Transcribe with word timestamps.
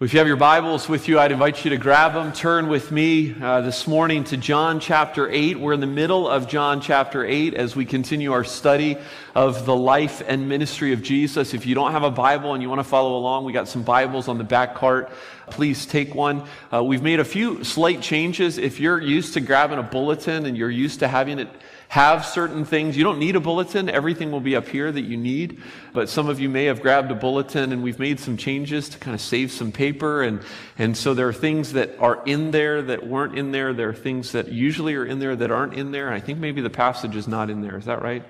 If 0.00 0.12
you 0.12 0.18
have 0.18 0.26
your 0.26 0.36
Bibles 0.36 0.88
with 0.88 1.06
you, 1.06 1.20
I'd 1.20 1.30
invite 1.30 1.64
you 1.64 1.70
to 1.70 1.76
grab 1.76 2.14
them. 2.14 2.32
Turn 2.32 2.66
with 2.66 2.90
me 2.90 3.32
uh, 3.40 3.60
this 3.60 3.86
morning 3.86 4.24
to 4.24 4.36
John 4.36 4.80
chapter 4.80 5.30
8. 5.30 5.60
We're 5.60 5.72
in 5.72 5.78
the 5.78 5.86
middle 5.86 6.28
of 6.28 6.48
John 6.48 6.80
chapter 6.80 7.24
8 7.24 7.54
as 7.54 7.76
we 7.76 7.84
continue 7.84 8.32
our 8.32 8.42
study 8.42 8.98
of 9.36 9.66
the 9.66 9.76
life 9.76 10.20
and 10.26 10.48
ministry 10.48 10.92
of 10.92 11.00
Jesus. 11.00 11.54
If 11.54 11.64
you 11.64 11.76
don't 11.76 11.92
have 11.92 12.02
a 12.02 12.10
Bible 12.10 12.54
and 12.54 12.60
you 12.60 12.68
want 12.68 12.80
to 12.80 12.84
follow 12.84 13.16
along, 13.16 13.44
we 13.44 13.52
got 13.52 13.68
some 13.68 13.84
Bibles 13.84 14.26
on 14.26 14.36
the 14.36 14.42
back 14.42 14.74
cart. 14.74 15.12
Please 15.50 15.86
take 15.86 16.12
one. 16.12 16.42
Uh, 16.72 16.82
we've 16.82 17.00
made 17.00 17.20
a 17.20 17.24
few 17.24 17.62
slight 17.62 18.02
changes. 18.02 18.58
If 18.58 18.80
you're 18.80 19.00
used 19.00 19.34
to 19.34 19.40
grabbing 19.40 19.78
a 19.78 19.84
bulletin 19.84 20.44
and 20.46 20.56
you're 20.56 20.70
used 20.70 20.98
to 21.00 21.08
having 21.08 21.38
it 21.38 21.48
have 21.88 22.24
certain 22.24 22.64
things. 22.64 22.96
You 22.96 23.04
don't 23.04 23.18
need 23.18 23.36
a 23.36 23.40
bulletin. 23.40 23.88
Everything 23.88 24.32
will 24.32 24.40
be 24.40 24.56
up 24.56 24.66
here 24.68 24.90
that 24.90 25.02
you 25.02 25.16
need. 25.16 25.60
But 25.92 26.08
some 26.08 26.28
of 26.28 26.40
you 26.40 26.48
may 26.48 26.64
have 26.64 26.82
grabbed 26.82 27.10
a 27.10 27.14
bulletin 27.14 27.72
and 27.72 27.82
we've 27.82 27.98
made 27.98 28.18
some 28.18 28.36
changes 28.36 28.88
to 28.90 28.98
kind 28.98 29.14
of 29.14 29.20
save 29.20 29.52
some 29.52 29.70
paper. 29.70 30.22
And, 30.22 30.40
and 30.78 30.96
so 30.96 31.14
there 31.14 31.28
are 31.28 31.32
things 31.32 31.72
that 31.74 31.98
are 31.98 32.22
in 32.24 32.50
there 32.50 32.82
that 32.82 33.06
weren't 33.06 33.38
in 33.38 33.52
there. 33.52 33.72
There 33.72 33.90
are 33.90 33.94
things 33.94 34.32
that 34.32 34.48
usually 34.48 34.94
are 34.94 35.06
in 35.06 35.18
there 35.18 35.36
that 35.36 35.50
aren't 35.50 35.74
in 35.74 35.92
there. 35.92 36.06
And 36.06 36.14
I 36.14 36.20
think 36.20 36.38
maybe 36.38 36.60
the 36.60 36.70
passage 36.70 37.16
is 37.16 37.28
not 37.28 37.50
in 37.50 37.60
there. 37.60 37.76
Is 37.76 37.84
that 37.84 38.02
right? 38.02 38.24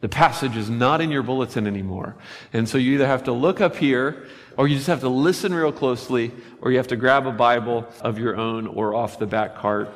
The 0.00 0.08
passage 0.08 0.56
is 0.56 0.70
not 0.70 1.02
in 1.02 1.10
your 1.10 1.22
bulletin 1.22 1.66
anymore. 1.66 2.16
And 2.52 2.66
so 2.66 2.78
you 2.78 2.94
either 2.94 3.06
have 3.06 3.24
to 3.24 3.32
look 3.32 3.60
up 3.60 3.76
here 3.76 4.26
or 4.56 4.66
you 4.66 4.76
just 4.76 4.86
have 4.86 5.00
to 5.00 5.10
listen 5.10 5.52
real 5.52 5.72
closely 5.72 6.32
or 6.62 6.70
you 6.70 6.78
have 6.78 6.88
to 6.88 6.96
grab 6.96 7.26
a 7.26 7.32
Bible 7.32 7.86
of 8.00 8.18
your 8.18 8.36
own 8.36 8.66
or 8.66 8.94
off 8.94 9.18
the 9.18 9.26
back 9.26 9.56
cart 9.56 9.92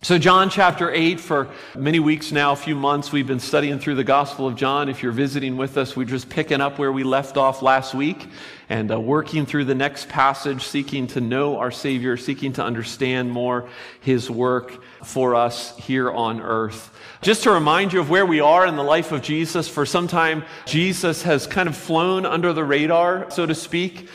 so, 0.00 0.16
John 0.16 0.48
chapter 0.48 0.92
8, 0.92 1.18
for 1.18 1.48
many 1.76 1.98
weeks 1.98 2.30
now, 2.30 2.52
a 2.52 2.56
few 2.56 2.76
months, 2.76 3.10
we've 3.10 3.26
been 3.26 3.40
studying 3.40 3.80
through 3.80 3.96
the 3.96 4.04
Gospel 4.04 4.46
of 4.46 4.54
John. 4.54 4.88
If 4.88 5.02
you're 5.02 5.10
visiting 5.10 5.56
with 5.56 5.76
us, 5.76 5.96
we're 5.96 6.04
just 6.04 6.28
picking 6.28 6.60
up 6.60 6.78
where 6.78 6.92
we 6.92 7.02
left 7.02 7.36
off 7.36 7.62
last 7.62 7.94
week 7.94 8.28
and 8.68 8.92
uh, 8.92 9.00
working 9.00 9.44
through 9.44 9.64
the 9.64 9.74
next 9.74 10.08
passage, 10.08 10.62
seeking 10.62 11.08
to 11.08 11.20
know 11.20 11.58
our 11.58 11.72
Savior, 11.72 12.16
seeking 12.16 12.52
to 12.52 12.64
understand 12.64 13.32
more 13.32 13.68
His 14.00 14.30
work 14.30 14.84
for 15.02 15.34
us 15.34 15.76
here 15.78 16.12
on 16.12 16.40
earth. 16.42 16.96
Just 17.20 17.42
to 17.42 17.50
remind 17.50 17.92
you 17.92 17.98
of 17.98 18.08
where 18.08 18.24
we 18.24 18.38
are 18.38 18.64
in 18.66 18.76
the 18.76 18.84
life 18.84 19.10
of 19.10 19.20
Jesus, 19.20 19.68
for 19.68 19.84
some 19.84 20.06
time, 20.06 20.44
Jesus 20.64 21.24
has 21.24 21.48
kind 21.48 21.68
of 21.68 21.76
flown 21.76 22.24
under 22.24 22.52
the 22.52 22.62
radar, 22.62 23.28
so 23.32 23.46
to 23.46 23.54
speak. 23.54 24.08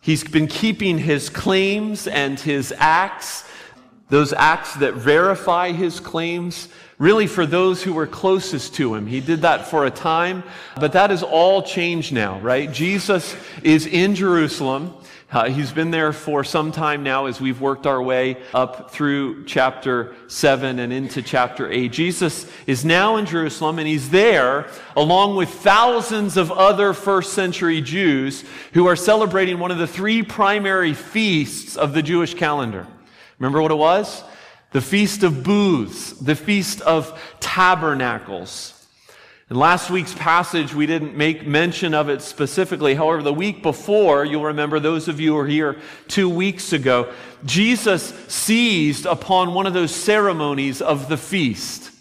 He's 0.00 0.24
been 0.24 0.46
keeping 0.46 0.96
his 0.96 1.28
claims 1.28 2.06
and 2.06 2.40
his 2.40 2.72
acts 2.78 3.44
those 4.08 4.32
acts 4.32 4.74
that 4.74 4.94
verify 4.94 5.72
his 5.72 5.98
claims, 5.98 6.68
really 6.98 7.26
for 7.26 7.44
those 7.44 7.82
who 7.82 7.92
were 7.92 8.06
closest 8.06 8.74
to 8.76 8.94
him. 8.94 9.06
He 9.06 9.20
did 9.20 9.42
that 9.42 9.66
for 9.66 9.84
a 9.84 9.90
time, 9.90 10.44
but 10.76 10.92
that 10.92 11.10
has 11.10 11.22
all 11.22 11.62
changed 11.62 12.12
now, 12.12 12.38
right? 12.40 12.70
Jesus 12.70 13.36
is 13.62 13.86
in 13.86 14.14
Jerusalem. 14.14 14.94
Uh, 15.32 15.50
he's 15.50 15.72
been 15.72 15.90
there 15.90 16.12
for 16.12 16.44
some 16.44 16.70
time 16.70 17.02
now 17.02 17.26
as 17.26 17.40
we've 17.40 17.60
worked 17.60 17.84
our 17.84 18.00
way 18.00 18.36
up 18.54 18.92
through 18.92 19.44
chapter 19.44 20.14
7 20.28 20.78
and 20.78 20.92
into 20.92 21.20
chapter 21.20 21.68
8. 21.70 21.90
Jesus 21.90 22.48
is 22.68 22.84
now 22.84 23.16
in 23.16 23.26
Jerusalem 23.26 23.80
and 23.80 23.88
he's 23.88 24.10
there 24.10 24.70
along 24.94 25.34
with 25.34 25.48
thousands 25.48 26.36
of 26.36 26.52
other 26.52 26.92
first 26.92 27.32
century 27.32 27.80
Jews 27.80 28.44
who 28.72 28.86
are 28.86 28.94
celebrating 28.94 29.58
one 29.58 29.72
of 29.72 29.78
the 29.78 29.86
three 29.88 30.22
primary 30.22 30.94
feasts 30.94 31.76
of 31.76 31.92
the 31.92 32.02
Jewish 32.02 32.34
calendar. 32.34 32.86
Remember 33.38 33.60
what 33.60 33.70
it 33.70 33.76
was? 33.76 34.24
The 34.72 34.80
Feast 34.80 35.22
of 35.22 35.42
Booths, 35.42 36.12
the 36.12 36.34
Feast 36.34 36.80
of 36.82 37.18
Tabernacles. 37.40 38.72
In 39.48 39.56
last 39.56 39.90
week's 39.90 40.14
passage, 40.14 40.74
we 40.74 40.86
didn't 40.86 41.16
make 41.16 41.46
mention 41.46 41.94
of 41.94 42.08
it 42.08 42.20
specifically. 42.20 42.94
However, 42.94 43.22
the 43.22 43.32
week 43.32 43.62
before, 43.62 44.24
you'll 44.24 44.44
remember 44.46 44.80
those 44.80 45.06
of 45.06 45.20
you 45.20 45.30
who 45.30 45.36
were 45.36 45.46
here 45.46 45.78
two 46.08 46.28
weeks 46.28 46.72
ago, 46.72 47.12
Jesus 47.44 48.12
seized 48.26 49.06
upon 49.06 49.54
one 49.54 49.66
of 49.66 49.72
those 49.72 49.94
ceremonies 49.94 50.82
of 50.82 51.08
the 51.08 51.16
feast. 51.16 51.92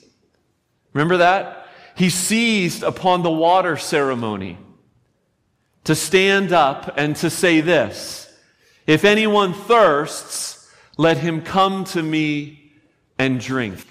Remember 0.94 1.17
that? 1.17 1.67
He 1.96 2.09
seized 2.09 2.81
upon 2.81 3.22
the 3.22 3.29
water 3.31 3.78
ceremony 3.78 4.57
to 5.84 5.94
stand 5.94 6.52
up 6.52 6.96
and 6.97 7.16
to 7.17 7.29
say 7.29 7.62
this 7.62 8.34
If 8.88 9.06
anyone 9.06 9.53
thirsts, 9.53 10.54
let 10.97 11.17
him 11.17 11.41
come 11.41 11.83
to 11.85 12.01
me 12.01 12.72
and 13.17 13.39
drink. 13.39 13.85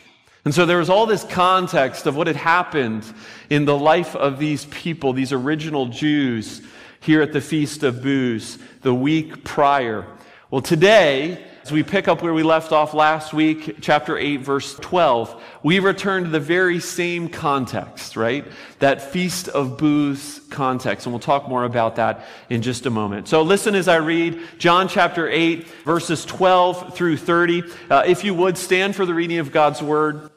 And 0.45 0.55
so 0.55 0.67
there 0.67 0.79
was 0.79 0.91
all 0.91 1.07
this 1.07 1.25
context 1.25 2.07
of 2.07 2.17
what 2.17 2.27
had 2.27 2.37
happened 2.37 3.05
in 3.49 3.65
the 3.65 3.77
life 3.77 4.15
of 4.15 4.39
these 4.39 4.67
people, 4.67 5.13
these 5.13 5.33
original 5.33 5.87
Jews, 5.87 6.61
here 7.01 7.23
at 7.23 7.33
the 7.33 7.41
Feast 7.41 7.83
of 7.83 8.03
Booths 8.03 8.59
the 8.83 8.95
week 8.95 9.45
prior. 9.45 10.07
Well, 10.51 10.61
today, 10.61 11.43
as 11.65 11.73
we 11.73 11.83
pick 11.83 12.09
up 12.09 12.21
where 12.21 12.35
we 12.35 12.43
left 12.43 12.73
off 12.73 12.93
last 12.93 13.33
week, 13.33 13.79
chapter 13.81 14.19
8, 14.19 14.43
verse 14.43 14.75
12, 14.75 15.43
we 15.63 15.79
return 15.79 16.25
to 16.25 16.29
the 16.29 16.39
very 16.39 16.79
same 16.79 17.27
context, 17.27 18.17
right? 18.17 18.45
That 18.81 19.01
Feast 19.01 19.49
of 19.49 19.79
Booths 19.79 20.41
context. 20.51 21.07
And 21.07 21.15
we'll 21.15 21.21
talk 21.21 21.49
more 21.49 21.65
about 21.65 21.97
that 21.97 22.27
in 22.51 22.61
just 22.61 22.85
a 22.85 22.91
moment. 22.91 23.29
So 23.29 23.41
listen 23.41 23.75
as 23.75 23.89
I 23.89 23.97
read 23.97 24.43
John 24.59 24.89
chapter 24.89 25.27
8, 25.27 25.67
verses 25.87 26.27
12 26.27 26.95
through 26.95 27.17
30. 27.17 27.63
Uh, 27.89 28.03
if 28.07 28.25
you 28.25 28.35
would, 28.35 28.59
stand 28.59 28.95
for 28.95 29.07
the 29.07 29.15
reading 29.15 29.39
of 29.39 29.51
God's 29.51 29.81
word. 29.81 30.31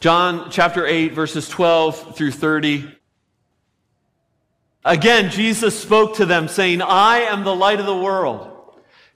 John 0.00 0.50
chapter 0.50 0.84
8, 0.84 1.12
verses 1.12 1.48
12 1.48 2.16
through 2.16 2.32
30. 2.32 2.92
Again, 4.84 5.30
Jesus 5.30 5.80
spoke 5.80 6.16
to 6.16 6.26
them, 6.26 6.48
saying, 6.48 6.82
I 6.82 7.18
am 7.18 7.44
the 7.44 7.54
light 7.54 7.78
of 7.78 7.86
the 7.86 7.96
world. 7.96 8.54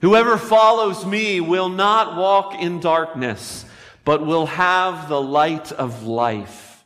Whoever 0.01 0.37
follows 0.37 1.05
me 1.05 1.39
will 1.41 1.69
not 1.69 2.17
walk 2.17 2.55
in 2.59 2.79
darkness, 2.79 3.65
but 4.03 4.25
will 4.25 4.47
have 4.47 5.07
the 5.07 5.21
light 5.21 5.71
of 5.71 6.03
life. 6.03 6.83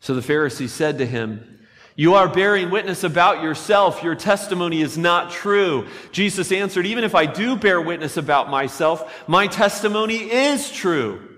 So 0.00 0.14
the 0.14 0.20
Pharisee 0.20 0.68
said 0.68 0.98
to 0.98 1.06
him, 1.06 1.60
You 1.94 2.14
are 2.14 2.28
bearing 2.28 2.70
witness 2.70 3.04
about 3.04 3.42
yourself. 3.42 4.02
Your 4.02 4.16
testimony 4.16 4.80
is 4.80 4.98
not 4.98 5.30
true. 5.30 5.86
Jesus 6.10 6.50
answered, 6.50 6.86
Even 6.86 7.04
if 7.04 7.14
I 7.14 7.26
do 7.26 7.56
bear 7.56 7.80
witness 7.80 8.16
about 8.16 8.50
myself, 8.50 9.28
my 9.28 9.46
testimony 9.46 10.16
is 10.16 10.70
true. 10.70 11.37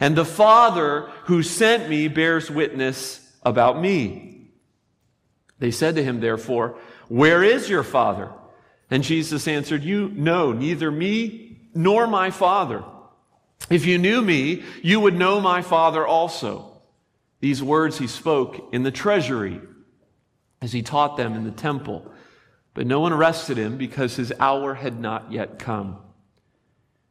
and 0.00 0.16
the 0.16 0.24
Father 0.24 1.10
who 1.24 1.42
sent 1.42 1.88
me 1.88 2.08
bears 2.08 2.50
witness 2.50 3.32
about 3.42 3.80
me. 3.80 4.48
They 5.58 5.70
said 5.70 5.94
to 5.96 6.04
him, 6.04 6.20
therefore, 6.20 6.76
Where 7.08 7.42
is 7.42 7.68
your 7.68 7.84
Father? 7.84 8.30
And 8.90 9.02
Jesus 9.02 9.48
answered, 9.48 9.82
You 9.82 10.08
know 10.10 10.52
neither 10.52 10.90
me 10.90 11.68
nor 11.74 12.06
my 12.06 12.30
Father. 12.30 12.84
If 13.70 13.86
you 13.86 13.98
knew 13.98 14.20
me, 14.20 14.62
you 14.82 15.00
would 15.00 15.14
know 15.14 15.40
my 15.40 15.62
Father 15.62 16.06
also. 16.06 16.70
These 17.40 17.62
words 17.62 17.98
he 17.98 18.06
spoke 18.06 18.72
in 18.72 18.82
the 18.82 18.90
treasury 18.90 19.60
as 20.60 20.72
he 20.72 20.82
taught 20.82 21.16
them 21.16 21.34
in 21.34 21.44
the 21.44 21.50
temple. 21.50 22.10
But 22.74 22.86
no 22.86 23.00
one 23.00 23.12
arrested 23.12 23.56
him 23.56 23.76
because 23.76 24.16
his 24.16 24.32
hour 24.38 24.74
had 24.74 24.98
not 24.98 25.30
yet 25.30 25.58
come. 25.58 25.98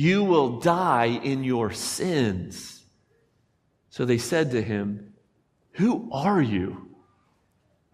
you 0.00 0.24
will 0.24 0.60
die 0.60 1.20
in 1.22 1.44
your 1.44 1.70
sins. 1.70 2.82
So 3.90 4.06
they 4.06 4.16
said 4.16 4.52
to 4.52 4.62
him, 4.62 5.12
Who 5.72 6.08
are 6.10 6.40
you? 6.40 6.88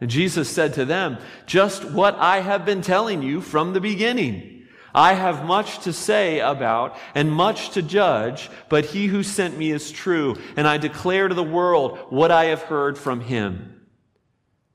And 0.00 0.08
Jesus 0.08 0.49
said 0.49 0.75
to 0.75 0.85
them, 0.85 1.19
Just 1.47 1.85
what 1.85 2.14
I 2.14 2.43
have 2.43 2.64
been 2.64 2.81
telling 2.81 3.25
you 3.25 3.41
from 3.41 3.73
the 3.73 3.81
beginning. 3.81 4.69
I 4.94 5.14
have 5.14 5.44
much 5.44 5.81
to 5.81 5.93
say 5.93 6.38
about 6.38 6.97
and 7.17 7.29
much 7.29 7.70
to 7.70 7.82
judge, 7.82 8.50
but 8.69 8.85
he 8.85 9.08
who 9.08 9.25
sent 9.25 9.58
me 9.58 9.73
is 9.73 9.91
true, 9.91 10.37
and 10.56 10.69
I 10.69 10.79
declare 10.79 11.26
to 11.26 11.35
the 11.35 11.43
world 11.43 11.99
what 12.11 12.31
I 12.31 12.44
have 12.47 12.62
heard 12.62 12.97
from 12.97 13.20
him. 13.20 13.81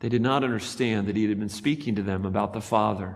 They 0.01 0.10
did 0.10 0.22
not 0.22 0.44
understand 0.44 1.07
that 1.07 1.16
he 1.16 1.30
had 1.30 1.39
been 1.39 1.48
speaking 1.48 1.95
to 1.95 2.04
them 2.04 2.25
about 2.25 2.51
the 2.51 2.60
Father. 2.60 3.16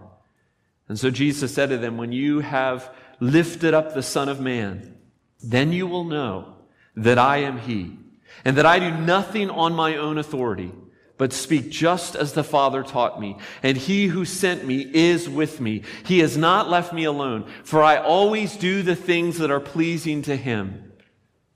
And 0.88 0.98
so 0.98 1.10
Jesus 1.10 1.54
said 1.54 1.70
to 1.70 1.78
them, 1.78 1.98
When 1.98 2.14
you 2.14 2.40
have 2.40 2.90
lifted 3.20 3.74
up 3.74 3.94
the 3.94 4.04
Son 4.04 4.30
of 4.30 4.40
Man, 4.40 4.98
then 5.42 5.72
you 5.72 5.88
will 5.88 6.04
know 6.04 6.56
that 6.96 7.18
I 7.18 7.38
am 7.38 7.60
he, 7.60 7.98
and 8.44 8.58
that 8.58 8.66
I 8.66 8.80
do 8.80 8.92
nothing 8.92 9.50
on 9.50 9.74
my 9.74 9.98
own 9.98 10.18
authority 10.18 10.72
but 11.18 11.34
speak 11.34 11.70
just 11.70 12.16
as 12.16 12.34
the 12.34 12.44
Father 12.44 12.84
taught 12.84 13.20
me. 13.20 13.38
And 13.64 13.78
he 13.78 14.08
who 14.08 14.26
sent 14.26 14.66
me 14.66 14.90
is 14.94 15.30
with 15.30 15.62
me. 15.62 15.84
He 16.06 16.20
has 16.20 16.36
not 16.36 16.70
left 16.70 16.94
me 16.94 17.06
alone, 17.06 17.50
for 17.64 17.82
I 17.84 17.98
always 17.98 18.58
do 18.58 18.82
the 18.82 18.96
things 18.96 19.38
that 19.38 19.52
are 19.52 19.62
pleasing 19.62 20.22
to 20.24 20.36
him. 20.36 20.92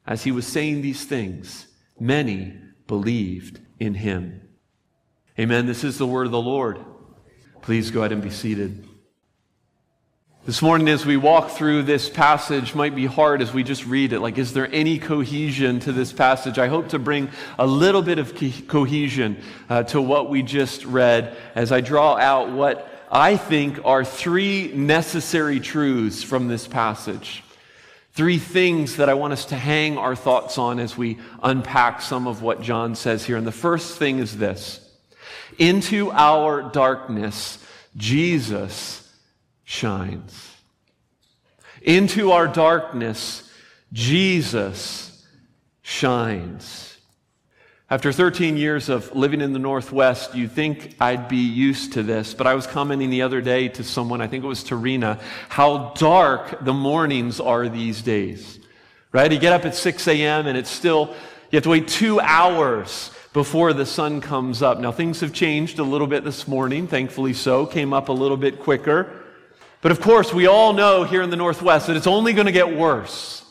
As 0.07 0.23
he 0.23 0.31
was 0.31 0.47
saying 0.47 0.81
these 0.81 1.05
things, 1.05 1.67
many 1.99 2.57
believed 2.87 3.59
in 3.79 3.95
him. 3.95 4.41
Amen. 5.37 5.65
This 5.65 5.83
is 5.83 5.97
the 5.97 6.07
word 6.07 6.25
of 6.25 6.31
the 6.31 6.41
Lord. 6.41 6.83
Please 7.61 7.91
go 7.91 7.99
ahead 7.99 8.11
and 8.11 8.21
be 8.21 8.29
seated. 8.29 8.88
This 10.45 10.61
morning, 10.61 10.87
as 10.87 11.05
we 11.05 11.17
walk 11.17 11.51
through 11.51 11.83
this 11.83 12.09
passage, 12.09 12.73
might 12.73 12.95
be 12.95 13.05
hard 13.05 13.41
as 13.41 13.53
we 13.53 13.61
just 13.61 13.85
read 13.85 14.13
it. 14.13 14.21
Like, 14.21 14.37
is 14.37 14.53
there 14.53 14.69
any 14.71 14.97
cohesion 14.97 15.81
to 15.81 15.91
this 15.91 16.13
passage? 16.13 16.57
I 16.57 16.69
hope 16.69 16.89
to 16.89 16.97
bring 16.97 17.29
a 17.59 17.67
little 17.67 18.01
bit 18.01 18.19
of 18.19 18.33
cohesion 18.67 19.41
uh, 19.69 19.83
to 19.83 20.01
what 20.01 20.29
we 20.29 20.41
just 20.41 20.85
read 20.85 21.35
as 21.55 21.73
I 21.73 21.81
draw 21.81 22.15
out 22.15 22.51
what 22.51 22.89
I 23.11 23.35
think 23.35 23.83
are 23.83 24.05
three 24.05 24.71
necessary 24.71 25.59
truths 25.59 26.23
from 26.23 26.47
this 26.47 26.69
passage. 26.69 27.43
Three 28.13 28.37
things 28.39 28.95
that 28.95 29.09
I 29.09 29.15
want 29.15 29.33
us 29.33 29.43
to 29.47 29.57
hang 29.57 29.97
our 29.97 30.15
thoughts 30.15 30.57
on 30.57 30.79
as 30.79 30.97
we 30.97 31.19
unpack 31.43 32.01
some 32.01 32.27
of 32.27 32.41
what 32.41 32.61
John 32.61 32.95
says 32.95 33.25
here. 33.25 33.35
And 33.35 33.45
the 33.45 33.51
first 33.51 33.97
thing 33.97 34.19
is 34.19 34.37
this 34.37 34.89
Into 35.57 36.11
our 36.11 36.61
darkness, 36.61 37.57
Jesus 37.97 39.05
shines. 39.69 40.57
Into 41.83 42.31
our 42.31 42.47
darkness, 42.47 43.47
Jesus 43.93 45.23
shines. 45.83 46.97
After 47.87 48.11
13 48.11 48.57
years 48.57 48.89
of 48.89 49.15
living 49.15 49.41
in 49.41 49.53
the 49.53 49.59
Northwest, 49.59 50.33
you 50.33 50.47
think 50.47 50.95
I'd 50.99 51.27
be 51.27 51.37
used 51.37 51.93
to 51.93 52.01
this, 52.01 52.33
but 52.33 52.47
I 52.47 52.55
was 52.55 52.65
commenting 52.65 53.11
the 53.11 53.21
other 53.21 53.41
day 53.41 53.67
to 53.69 53.83
someone, 53.83 54.21
I 54.21 54.27
think 54.27 54.43
it 54.43 54.47
was 54.47 54.63
Tarina, 54.63 55.21
how 55.49 55.93
dark 55.95 56.65
the 56.65 56.73
mornings 56.73 57.39
are 57.39 57.69
these 57.69 58.01
days. 58.01 58.59
Right? 59.11 59.31
You 59.31 59.37
get 59.37 59.53
up 59.53 59.65
at 59.65 59.75
6 59.75 60.07
a.m. 60.07 60.47
and 60.47 60.57
it's 60.57 60.71
still, 60.71 61.13
you 61.51 61.57
have 61.57 61.63
to 61.63 61.69
wait 61.69 61.87
two 61.87 62.19
hours 62.19 63.11
before 63.33 63.73
the 63.73 63.85
sun 63.85 64.19
comes 64.19 64.63
up. 64.63 64.79
Now, 64.79 64.91
things 64.91 65.19
have 65.19 65.31
changed 65.31 65.77
a 65.77 65.83
little 65.83 66.07
bit 66.07 66.23
this 66.23 66.47
morning, 66.47 66.87
thankfully 66.87 67.33
so, 67.33 67.67
came 67.67 67.93
up 67.93 68.09
a 68.09 68.13
little 68.13 68.37
bit 68.37 68.59
quicker. 68.59 69.18
But 69.81 69.91
of 69.91 70.01
course, 70.01 70.33
we 70.33 70.47
all 70.47 70.73
know 70.73 71.03
here 71.03 71.21
in 71.21 71.29
the 71.29 71.37
Northwest 71.37 71.87
that 71.87 71.95
it's 71.95 72.07
only 72.07 72.33
going 72.33 72.47
to 72.47 72.51
get 72.51 72.75
worse, 72.75 73.43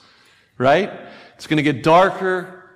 right? 0.58 0.92
It's 1.36 1.46
going 1.46 1.56
to 1.56 1.62
get 1.62 1.82
darker 1.82 2.70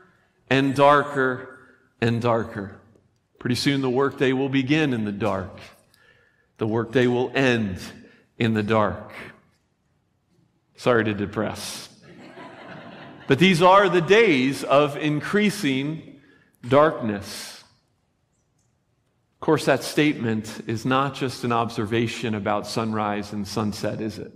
and 0.49 0.75
darker 0.75 1.59
and 2.01 2.23
darker. 2.23 2.81
Pretty 3.39 3.57
soon 3.57 3.83
the 3.83 3.91
workday 3.91 4.33
will 4.33 4.49
begin 4.49 4.95
in 4.95 5.05
the 5.05 5.13
dark. 5.13 5.59
The 6.59 6.67
workday 6.67 7.07
will 7.07 7.31
end 7.35 7.79
in 8.39 8.55
the 8.55 8.63
dark. 8.63 9.13
Sorry 10.77 11.05
to 11.05 11.13
depress. 11.13 11.89
But 13.29 13.39
these 13.39 13.63
are 13.63 13.89
the 13.89 14.01
days 14.01 14.65
of 14.65 14.97
increasing 14.97 16.21
darkness. 16.67 17.52
Of 19.43 19.47
course, 19.47 19.65
that 19.65 19.83
statement 19.83 20.63
is 20.69 20.87
not 20.87 21.17
just 21.17 21.43
an 21.43 21.51
observation 21.51 22.37
about 22.37 22.65
sunrise 22.65 23.33
and 23.33 23.47
sunset, 23.47 24.01
is 24.01 24.21
it? 24.21 24.33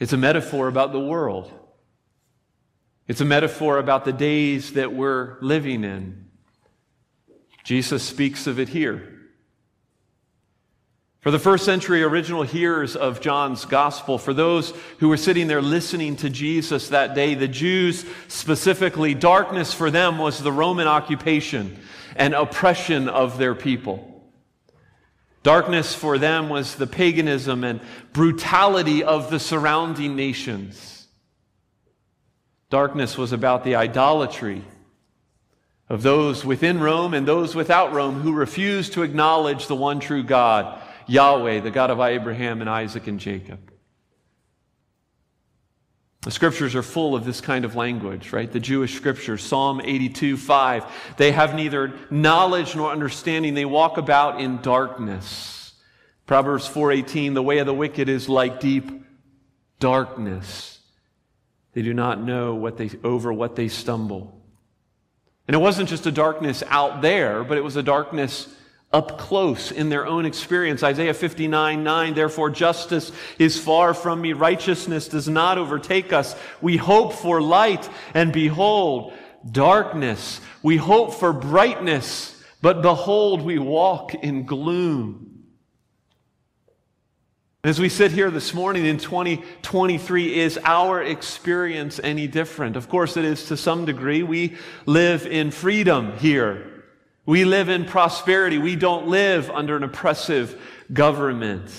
It's 0.00 0.12
a 0.12 0.16
metaphor 0.16 0.66
about 0.66 0.90
the 0.90 0.98
world. 0.98 1.48
It's 3.06 3.20
a 3.20 3.24
metaphor 3.24 3.78
about 3.78 4.04
the 4.04 4.12
days 4.12 4.72
that 4.72 4.92
we're 4.92 5.38
living 5.40 5.84
in. 5.84 6.26
Jesus 7.62 8.02
speaks 8.02 8.48
of 8.48 8.58
it 8.58 8.70
here. 8.70 9.13
For 11.24 11.30
the 11.30 11.38
first 11.38 11.64
century 11.64 12.02
original 12.02 12.42
hearers 12.42 12.96
of 12.96 13.22
John's 13.22 13.64
gospel, 13.64 14.18
for 14.18 14.34
those 14.34 14.74
who 14.98 15.08
were 15.08 15.16
sitting 15.16 15.46
there 15.46 15.62
listening 15.62 16.16
to 16.16 16.28
Jesus 16.28 16.90
that 16.90 17.14
day, 17.14 17.34
the 17.34 17.48
Jews 17.48 18.04
specifically, 18.28 19.14
darkness 19.14 19.72
for 19.72 19.90
them 19.90 20.18
was 20.18 20.38
the 20.38 20.52
Roman 20.52 20.86
occupation 20.86 21.78
and 22.14 22.34
oppression 22.34 23.08
of 23.08 23.38
their 23.38 23.54
people. 23.54 24.22
Darkness 25.42 25.94
for 25.94 26.18
them 26.18 26.50
was 26.50 26.74
the 26.74 26.86
paganism 26.86 27.64
and 27.64 27.80
brutality 28.12 29.02
of 29.02 29.30
the 29.30 29.40
surrounding 29.40 30.16
nations. 30.16 31.06
Darkness 32.68 33.16
was 33.16 33.32
about 33.32 33.64
the 33.64 33.76
idolatry 33.76 34.62
of 35.88 36.02
those 36.02 36.44
within 36.44 36.80
Rome 36.80 37.14
and 37.14 37.26
those 37.26 37.54
without 37.54 37.94
Rome 37.94 38.20
who 38.20 38.34
refused 38.34 38.92
to 38.92 39.02
acknowledge 39.02 39.68
the 39.68 39.74
one 39.74 40.00
true 40.00 40.22
God, 40.22 40.82
Yahweh, 41.06 41.60
the 41.60 41.70
God 41.70 41.90
of 41.90 42.00
Abraham 42.00 42.60
and 42.60 42.70
Isaac 42.70 43.06
and 43.06 43.20
Jacob. 43.20 43.70
The 46.22 46.30
scriptures 46.30 46.74
are 46.74 46.82
full 46.82 47.14
of 47.14 47.26
this 47.26 47.42
kind 47.42 47.66
of 47.66 47.76
language, 47.76 48.32
right? 48.32 48.50
The 48.50 48.58
Jewish 48.58 48.94
scriptures, 48.94 49.42
Psalm 49.42 49.82
82, 49.84 50.38
5. 50.38 51.14
They 51.18 51.32
have 51.32 51.54
neither 51.54 51.92
knowledge 52.10 52.74
nor 52.74 52.90
understanding. 52.90 53.52
They 53.52 53.66
walk 53.66 53.98
about 53.98 54.40
in 54.40 54.62
darkness. 54.62 55.74
Proverbs 56.26 56.66
4:18, 56.66 57.34
the 57.34 57.42
way 57.42 57.58
of 57.58 57.66
the 57.66 57.74
wicked 57.74 58.08
is 58.08 58.28
like 58.28 58.58
deep 58.58 58.90
darkness. 59.78 60.80
They 61.74 61.82
do 61.82 61.92
not 61.92 62.22
know 62.22 62.54
what 62.54 62.78
they, 62.78 62.90
over 63.02 63.30
what 63.30 63.56
they 63.56 63.68
stumble. 63.68 64.40
And 65.46 65.54
it 65.54 65.58
wasn't 65.58 65.90
just 65.90 66.06
a 66.06 66.12
darkness 66.12 66.62
out 66.68 67.02
there, 67.02 67.44
but 67.44 67.58
it 67.58 67.64
was 67.64 67.76
a 67.76 67.82
darkness 67.82 68.48
up 68.94 69.18
close 69.18 69.72
in 69.72 69.88
their 69.88 70.06
own 70.06 70.24
experience. 70.24 70.84
Isaiah 70.84 71.12
59 71.12 71.82
9, 71.82 72.14
therefore 72.14 72.48
justice 72.48 73.10
is 73.38 73.58
far 73.58 73.92
from 73.92 74.20
me, 74.20 74.32
righteousness 74.32 75.08
does 75.08 75.28
not 75.28 75.58
overtake 75.58 76.12
us. 76.12 76.36
We 76.62 76.76
hope 76.76 77.12
for 77.12 77.42
light, 77.42 77.90
and 78.14 78.32
behold, 78.32 79.12
darkness. 79.50 80.40
We 80.62 80.76
hope 80.76 81.12
for 81.14 81.32
brightness, 81.32 82.40
but 82.62 82.82
behold, 82.82 83.42
we 83.42 83.58
walk 83.58 84.14
in 84.14 84.46
gloom. 84.46 85.32
As 87.64 87.80
we 87.80 87.88
sit 87.88 88.12
here 88.12 88.30
this 88.30 88.54
morning 88.54 88.86
in 88.86 88.98
2023, 88.98 90.38
is 90.38 90.58
our 90.64 91.02
experience 91.02 91.98
any 92.04 92.28
different? 92.28 92.76
Of 92.76 92.88
course, 92.88 93.16
it 93.16 93.24
is 93.24 93.46
to 93.46 93.56
some 93.56 93.86
degree. 93.86 94.22
We 94.22 94.56
live 94.86 95.26
in 95.26 95.50
freedom 95.50 96.16
here. 96.18 96.73
We 97.26 97.44
live 97.44 97.68
in 97.68 97.84
prosperity. 97.84 98.58
We 98.58 98.76
don't 98.76 99.08
live 99.08 99.50
under 99.50 99.76
an 99.76 99.82
oppressive 99.82 100.60
government. 100.92 101.70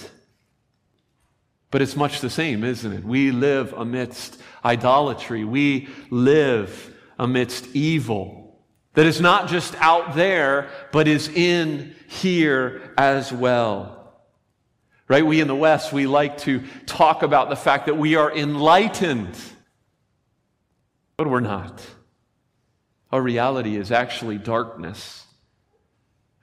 But 1.72 1.82
it's 1.82 1.96
much 1.96 2.22
the 2.22 2.30
same, 2.30 2.64
isn't 2.64 2.92
it? 2.92 3.04
We 3.04 3.32
live 3.32 3.74
amidst 3.74 4.42
idolatry. 4.64 5.44
We 5.44 5.90
live 6.10 6.94
amidst 7.20 7.76
evil 7.76 8.46
that 8.96 9.06
is 9.06 9.22
not 9.22 9.50
just 9.50 9.76
out 9.76 10.16
there, 10.16 10.70
but 10.92 11.08
is 11.08 11.28
in 11.28 11.96
here 12.08 12.94
as 12.98 13.32
well. 13.32 13.92
Right? 15.08 15.26
We 15.26 15.40
in 15.40 15.48
the 15.48 15.56
West, 15.56 15.94
we 15.94 16.08
like 16.08 16.40
to 16.40 16.64
talk 16.88 17.22
about 17.22 17.50
the 17.50 17.56
fact 17.56 17.86
that 17.86 17.98
we 17.98 18.16
are 18.16 18.36
enlightened, 18.36 19.38
but 21.18 21.30
we're 21.30 21.42
not. 21.42 21.86
Our 23.12 23.22
reality 23.22 23.76
is 23.76 23.92
actually 23.92 24.38
darkness. 24.38 25.25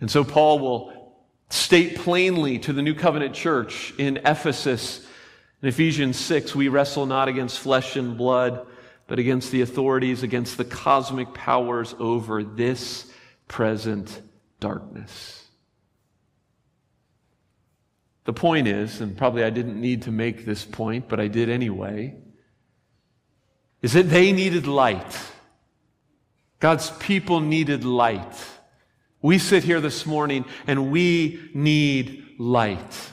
And 0.03 0.11
so 0.11 0.25
Paul 0.25 0.59
will 0.59 1.15
state 1.49 1.95
plainly 1.95 2.59
to 2.59 2.73
the 2.73 2.83
New 2.83 2.93
Covenant 2.93 3.37
church 3.37 3.95
in 3.99 4.17
Ephesus, 4.17 5.07
in 5.63 5.69
Ephesians 5.69 6.17
6, 6.17 6.57
we 6.57 6.67
wrestle 6.67 7.07
not 7.07 7.29
against 7.29 7.61
flesh 7.61 7.95
and 7.95 8.19
blood, 8.19 8.67
but 9.07 9.21
against 9.21 9.53
the 9.53 9.61
authorities, 9.61 10.25
against 10.25 10.57
the 10.57 10.65
cosmic 10.65 11.33
powers 11.35 11.95
over 12.01 12.43
this 12.43 13.13
present 13.47 14.21
darkness. 14.59 15.47
The 18.25 18.33
point 18.33 18.67
is, 18.67 19.01
and 19.01 19.17
probably 19.17 19.45
I 19.45 19.51
didn't 19.51 19.81
need 19.81 20.03
to 20.03 20.11
make 20.11 20.45
this 20.45 20.65
point, 20.65 21.09
but 21.09 21.21
I 21.21 21.29
did 21.29 21.49
anyway, 21.49 22.17
is 23.83 23.93
that 23.93 24.11
they 24.11 24.33
needed 24.33 24.67
light. 24.67 25.17
God's 26.59 26.91
people 26.91 27.39
needed 27.39 27.85
light. 27.85 28.35
We 29.23 29.39
sit 29.39 29.63
here 29.63 29.81
this 29.81 30.05
morning 30.05 30.45
and 30.67 30.91
we 30.91 31.41
need 31.55 32.25
light. 32.39 33.11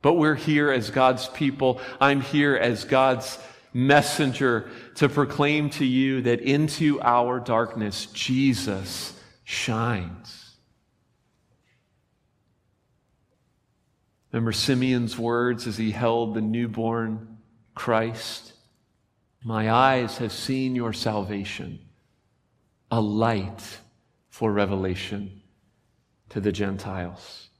But 0.00 0.14
we're 0.14 0.34
here 0.34 0.72
as 0.72 0.90
God's 0.90 1.28
people. 1.28 1.82
I'm 2.00 2.22
here 2.22 2.56
as 2.56 2.84
God's 2.84 3.38
messenger 3.74 4.70
to 4.96 5.10
proclaim 5.10 5.68
to 5.70 5.84
you 5.84 6.22
that 6.22 6.40
into 6.40 6.98
our 7.02 7.38
darkness, 7.38 8.06
Jesus 8.06 9.12
shines. 9.44 10.56
Remember 14.32 14.52
Simeon's 14.52 15.18
words 15.18 15.66
as 15.66 15.76
he 15.76 15.90
held 15.90 16.34
the 16.34 16.40
newborn 16.40 17.38
Christ? 17.74 18.54
My 19.44 19.70
eyes 19.70 20.18
have 20.18 20.32
seen 20.32 20.74
your 20.74 20.92
salvation, 20.92 21.80
a 22.90 23.00
light 23.00 23.78
for 24.40 24.50
revelation 24.50 25.42
to 26.30 26.40
the 26.40 26.50
Gentiles. 26.50 27.50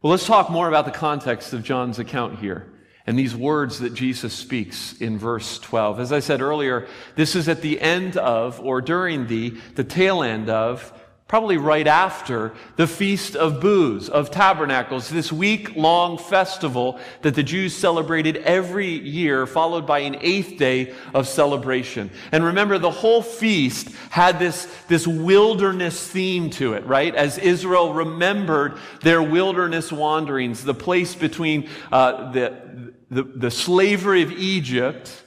Well, 0.00 0.10
let's 0.10 0.26
talk 0.26 0.50
more 0.50 0.66
about 0.66 0.84
the 0.84 0.90
context 0.90 1.52
of 1.52 1.62
John's 1.62 2.00
account 2.00 2.40
here 2.40 2.72
and 3.06 3.16
these 3.16 3.32
words 3.32 3.78
that 3.78 3.94
Jesus 3.94 4.32
speaks 4.32 5.00
in 5.00 5.18
verse 5.18 5.60
12. 5.60 6.00
As 6.00 6.10
I 6.10 6.18
said 6.18 6.40
earlier, 6.40 6.88
this 7.14 7.36
is 7.36 7.48
at 7.48 7.62
the 7.62 7.80
end 7.80 8.16
of, 8.16 8.58
or 8.58 8.80
during 8.80 9.28
the, 9.28 9.50
the 9.76 9.84
tail 9.84 10.24
end 10.24 10.50
of, 10.50 10.92
probably 11.28 11.56
right 11.56 11.86
after 11.86 12.52
the 12.76 12.86
Feast 12.86 13.34
of 13.34 13.58
Booths, 13.58 14.08
of 14.08 14.30
Tabernacles, 14.30 15.08
this 15.08 15.32
week 15.32 15.74
long 15.76 16.18
festival 16.18 17.00
that 17.22 17.34
the 17.34 17.42
Jews 17.42 17.74
celebrated 17.74 18.36
every 18.38 18.88
year, 18.88 19.46
followed 19.46 19.86
by 19.86 20.00
an 20.00 20.16
eighth 20.20 20.58
day 20.58 20.92
of 21.14 21.26
celebration. 21.26 22.10
And 22.32 22.44
remember, 22.44 22.76
the 22.78 22.90
whole 22.90 23.22
feast 23.22 23.88
had 24.10 24.38
this, 24.38 24.66
this 24.88 25.06
wilderness 25.06 26.06
theme 26.06 26.50
to 26.50 26.74
it, 26.74 26.84
right? 26.84 27.14
As 27.14 27.38
Israel 27.38 27.94
remembered 27.94 28.76
their 29.00 29.22
wilderness 29.22 29.90
wanderings, 29.90 30.64
the 30.64 30.74
place 30.74 31.14
between 31.14 31.68
uh, 31.90 32.30
the, 32.32 32.92
the, 33.10 33.22
the 33.22 33.50
slavery 33.50 34.22
of 34.22 34.32
Egypt 34.32 35.22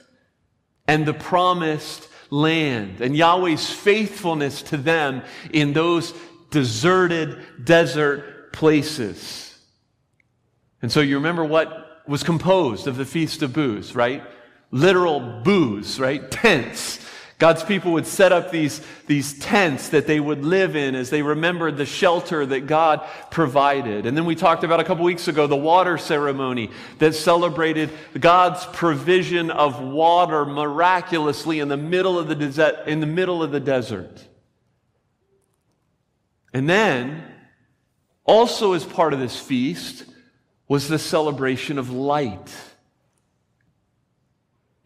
and 0.86 1.04
the 1.04 1.14
promised 1.14 2.08
land 2.36 3.00
and 3.00 3.16
Yahweh's 3.16 3.70
faithfulness 3.70 4.62
to 4.62 4.76
them 4.76 5.22
in 5.52 5.72
those 5.72 6.12
deserted 6.50 7.38
desert 7.64 8.52
places. 8.52 9.58
And 10.82 10.92
so 10.92 11.00
you 11.00 11.16
remember 11.16 11.44
what 11.44 12.02
was 12.06 12.22
composed 12.22 12.86
of 12.86 12.96
the 12.96 13.04
Feast 13.04 13.42
of 13.42 13.52
Booths, 13.52 13.94
right? 13.94 14.22
Literal 14.70 15.40
booths, 15.42 15.98
right? 15.98 16.30
Tents 16.30 16.98
God's 17.38 17.62
people 17.62 17.92
would 17.92 18.06
set 18.06 18.32
up 18.32 18.50
these, 18.50 18.80
these 19.06 19.38
tents 19.38 19.90
that 19.90 20.06
they 20.06 20.18
would 20.18 20.42
live 20.42 20.74
in 20.74 20.94
as 20.94 21.10
they 21.10 21.20
remembered 21.20 21.76
the 21.76 21.84
shelter 21.84 22.46
that 22.46 22.66
God 22.66 23.06
provided. 23.30 24.06
And 24.06 24.16
then 24.16 24.24
we 24.24 24.34
talked 24.34 24.64
about 24.64 24.80
a 24.80 24.84
couple 24.84 25.04
weeks 25.04 25.28
ago 25.28 25.46
the 25.46 25.54
water 25.54 25.98
ceremony 25.98 26.70
that 26.98 27.14
celebrated 27.14 27.90
God's 28.18 28.64
provision 28.66 29.50
of 29.50 29.82
water 29.82 30.46
miraculously 30.46 31.60
in 31.60 31.68
the 31.68 31.76
middle 31.76 32.18
of 32.18 32.28
the 32.28 32.34
desert, 32.34 32.86
in 32.86 33.00
the 33.00 33.06
middle 33.06 33.42
of 33.42 33.50
the 33.52 33.60
desert. 33.60 34.26
And 36.54 36.70
then, 36.70 37.22
also 38.24 38.72
as 38.72 38.82
part 38.82 39.12
of 39.12 39.20
this 39.20 39.38
feast, 39.38 40.06
was 40.68 40.88
the 40.88 40.98
celebration 40.98 41.78
of 41.78 41.90
light. 41.90 42.50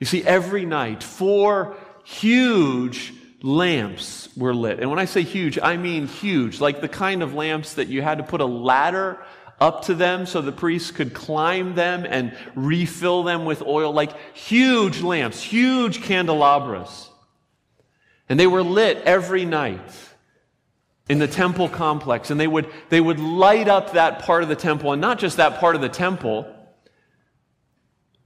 You 0.01 0.07
see, 0.07 0.25
every 0.25 0.65
night, 0.65 1.05
four 1.05 1.77
huge 2.11 3.15
lamps 3.43 4.29
were 4.37 4.55
lit. 4.55 4.81
And 4.81 4.91
when 4.91 4.99
I 4.99 5.05
say 5.05 5.23
huge, 5.23 5.59
I 5.63 5.77
mean 5.77 6.09
huge, 6.09 6.61
like 6.61 6.81
the 6.81 6.89
kind 6.89 7.23
of 7.23 7.35
lamps 7.35 7.75
that 7.75 7.89
you 7.89 8.03
had 8.03 8.19
to 8.19 8.25
put 8.25 8.41
a 8.41 8.47
ladder 8.47 9.19
up 9.61 9.85
to 9.85 9.95
them 9.95 10.27
so 10.27 10.41
the 10.41 10.53
priests 10.53 10.91
could 10.91 11.15
climb 11.15 11.75
them 11.75 12.05
and 12.09 12.37
refill 12.55 13.23
them 13.23 13.45
with 13.45 13.63
oil, 13.63 13.93
like 13.93 14.13
huge 14.35 15.03
lamps, 15.03 15.41
huge 15.43 16.03
candelabras. 16.03 17.09
And 18.29 18.41
they 18.41 18.47
were 18.47 18.63
lit 18.63 18.99
every 19.05 19.45
night 19.45 19.93
in 21.09 21.19
the 21.19 21.29
temple 21.29 21.69
complex. 21.69 22.31
And 22.31 22.41
they 22.41 22.47
would, 22.47 22.69
they 22.89 23.01
would 23.01 23.21
light 23.21 23.69
up 23.69 23.93
that 23.93 24.21
part 24.21 24.43
of 24.43 24.49
the 24.49 24.57
temple, 24.57 24.93
and 24.93 25.01
not 25.01 25.19
just 25.19 25.37
that 25.37 25.61
part 25.61 25.77
of 25.77 25.81
the 25.81 25.89
temple, 25.89 26.53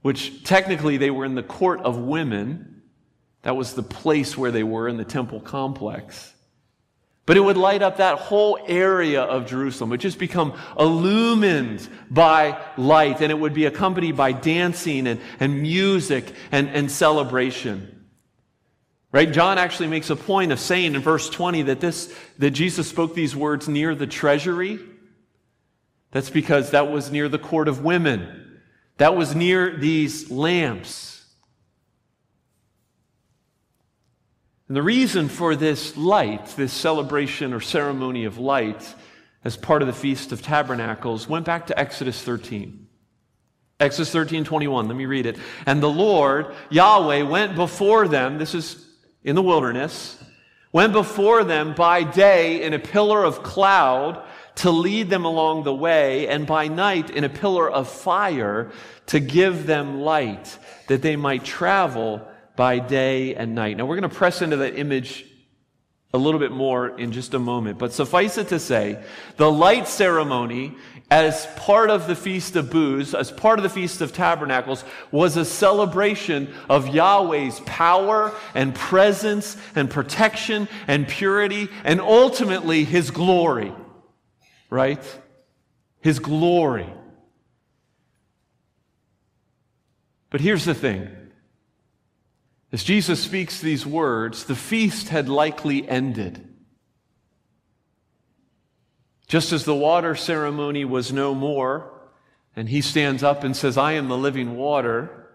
which 0.01 0.43
technically 0.43 0.97
they 0.97 1.11
were 1.11 1.25
in 1.25 1.35
the 1.35 1.43
court 1.43 1.81
of 1.81 1.97
women 1.97 2.74
that 3.45 3.55
was 3.55 3.75
the 3.75 3.83
place 3.83 4.35
where 4.35 4.49
they 4.49 4.63
were 4.63 4.87
in 4.87 4.97
the 4.97 5.05
temple 5.05 5.39
complex. 5.39 6.33
But 7.27 7.37
it 7.37 7.41
would 7.41 7.57
light 7.57 7.83
up 7.83 7.97
that 7.97 8.17
whole 8.17 8.57
area 8.65 9.21
of 9.21 9.45
Jerusalem. 9.45 9.91
It 9.91 9.93
would 9.93 10.01
just 10.01 10.17
become 10.17 10.57
illumined 10.79 11.87
by 12.09 12.59
light, 12.75 13.21
and 13.21 13.31
it 13.31 13.37
would 13.37 13.53
be 13.53 13.65
accompanied 13.65 14.17
by 14.17 14.31
dancing 14.31 15.05
and, 15.05 15.21
and 15.39 15.61
music 15.61 16.33
and, 16.51 16.69
and 16.69 16.89
celebration. 16.89 18.07
Right? 19.11 19.31
John 19.31 19.59
actually 19.59 19.89
makes 19.89 20.09
a 20.09 20.15
point 20.15 20.51
of 20.51 20.59
saying 20.59 20.95
in 20.95 21.01
verse 21.01 21.29
20 21.29 21.61
that 21.63 21.79
this 21.79 22.11
that 22.39 22.49
Jesus 22.49 22.89
spoke 22.89 23.13
these 23.13 23.35
words 23.35 23.67
near 23.67 23.93
the 23.93 24.07
treasury. 24.07 24.79
That's 26.09 26.31
because 26.31 26.71
that 26.71 26.91
was 26.91 27.11
near 27.11 27.29
the 27.29 27.37
court 27.37 27.67
of 27.67 27.83
women. 27.83 28.59
That 28.97 29.15
was 29.15 29.35
near 29.35 29.77
these 29.77 30.31
lamps. 30.31 31.14
And 34.67 34.75
the 34.75 34.81
reason 34.81 35.29
for 35.29 35.55
this 35.55 35.95
light, 35.95 36.47
this 36.55 36.73
celebration 36.73 37.53
or 37.53 37.59
ceremony 37.59 38.25
of 38.25 38.39
light, 38.39 38.95
as 39.43 39.55
part 39.55 39.83
of 39.83 39.87
the 39.87 39.93
Feast 39.93 40.31
of 40.31 40.41
Tabernacles, 40.41 41.29
went 41.29 41.45
back 41.45 41.67
to 41.67 41.79
Exodus 41.79 42.19
13. 42.23 42.87
Exodus 43.79 44.11
13, 44.11 44.43
21. 44.43 44.87
Let 44.87 44.97
me 44.97 45.05
read 45.05 45.27
it. 45.27 45.37
And 45.67 45.83
the 45.83 45.89
Lord, 45.89 46.55
Yahweh, 46.71 47.23
went 47.23 47.55
before 47.55 48.07
them, 48.07 48.39
this 48.39 48.55
is 48.55 48.83
in 49.23 49.35
the 49.35 49.43
wilderness, 49.43 50.17
went 50.71 50.93
before 50.93 51.43
them 51.43 51.75
by 51.75 52.03
day 52.03 52.63
in 52.63 52.73
a 52.73 52.79
pillar 52.79 53.23
of 53.23 53.43
cloud 53.43 54.25
to 54.55 54.71
lead 54.71 55.09
them 55.09 55.25
along 55.25 55.63
the 55.63 55.75
way, 55.75 56.27
and 56.27 56.47
by 56.47 56.69
night 56.69 57.11
in 57.11 57.23
a 57.23 57.29
pillar 57.29 57.69
of 57.69 57.87
fire 57.87 58.71
to 59.07 59.19
give 59.19 59.67
them 59.67 59.99
light, 59.99 60.57
that 60.87 61.01
they 61.01 61.17
might 61.17 61.43
travel 61.43 62.25
by 62.55 62.79
day 62.79 63.35
and 63.35 63.55
night. 63.55 63.77
Now, 63.77 63.85
we're 63.85 63.99
going 63.99 64.09
to 64.09 64.15
press 64.15 64.41
into 64.41 64.57
that 64.57 64.77
image 64.77 65.25
a 66.13 66.17
little 66.17 66.39
bit 66.39 66.51
more 66.51 66.97
in 66.97 67.11
just 67.11 67.33
a 67.33 67.39
moment, 67.39 67.77
but 67.77 67.91
suffice 67.91 68.37
it 68.37 68.47
to 68.47 68.57
say, 68.57 69.03
the 69.35 69.51
light 69.51 69.85
ceremony, 69.85 70.73
as 71.11 71.45
part 71.57 71.89
of 71.89 72.07
the 72.07 72.15
Feast 72.15 72.55
of 72.55 72.71
Booths, 72.71 73.13
as 73.13 73.31
part 73.31 73.59
of 73.59 73.63
the 73.63 73.69
Feast 73.69 73.99
of 73.99 74.13
Tabernacles, 74.13 74.85
was 75.11 75.35
a 75.35 75.43
celebration 75.43 76.53
of 76.69 76.87
Yahweh's 76.87 77.59
power 77.65 78.33
and 78.53 78.73
presence 78.73 79.57
and 79.75 79.89
protection 79.89 80.69
and 80.87 81.05
purity 81.05 81.67
and 81.83 81.99
ultimately 81.99 82.85
His 82.85 83.11
glory. 83.11 83.73
Right? 84.69 85.03
His 85.99 86.19
glory. 86.19 86.89
But 90.29 90.39
here's 90.39 90.65
the 90.65 90.73
thing. 90.73 91.09
As 92.75 92.83
Jesus 92.83 93.23
speaks 93.23 93.61
these 93.61 93.85
words, 93.85 94.43
the 94.43 94.53
feast 94.53 95.07
had 95.07 95.29
likely 95.29 95.87
ended. 95.87 96.45
Just 99.27 99.53
as 99.53 99.63
the 99.63 99.73
water 99.73 100.13
ceremony 100.13 100.83
was 100.83 101.13
no 101.13 101.33
more, 101.33 101.89
and 102.53 102.67
he 102.67 102.81
stands 102.81 103.23
up 103.23 103.45
and 103.45 103.55
says, 103.55 103.77
I 103.77 103.93
am 103.93 104.09
the 104.09 104.17
living 104.17 104.57
water, 104.57 105.31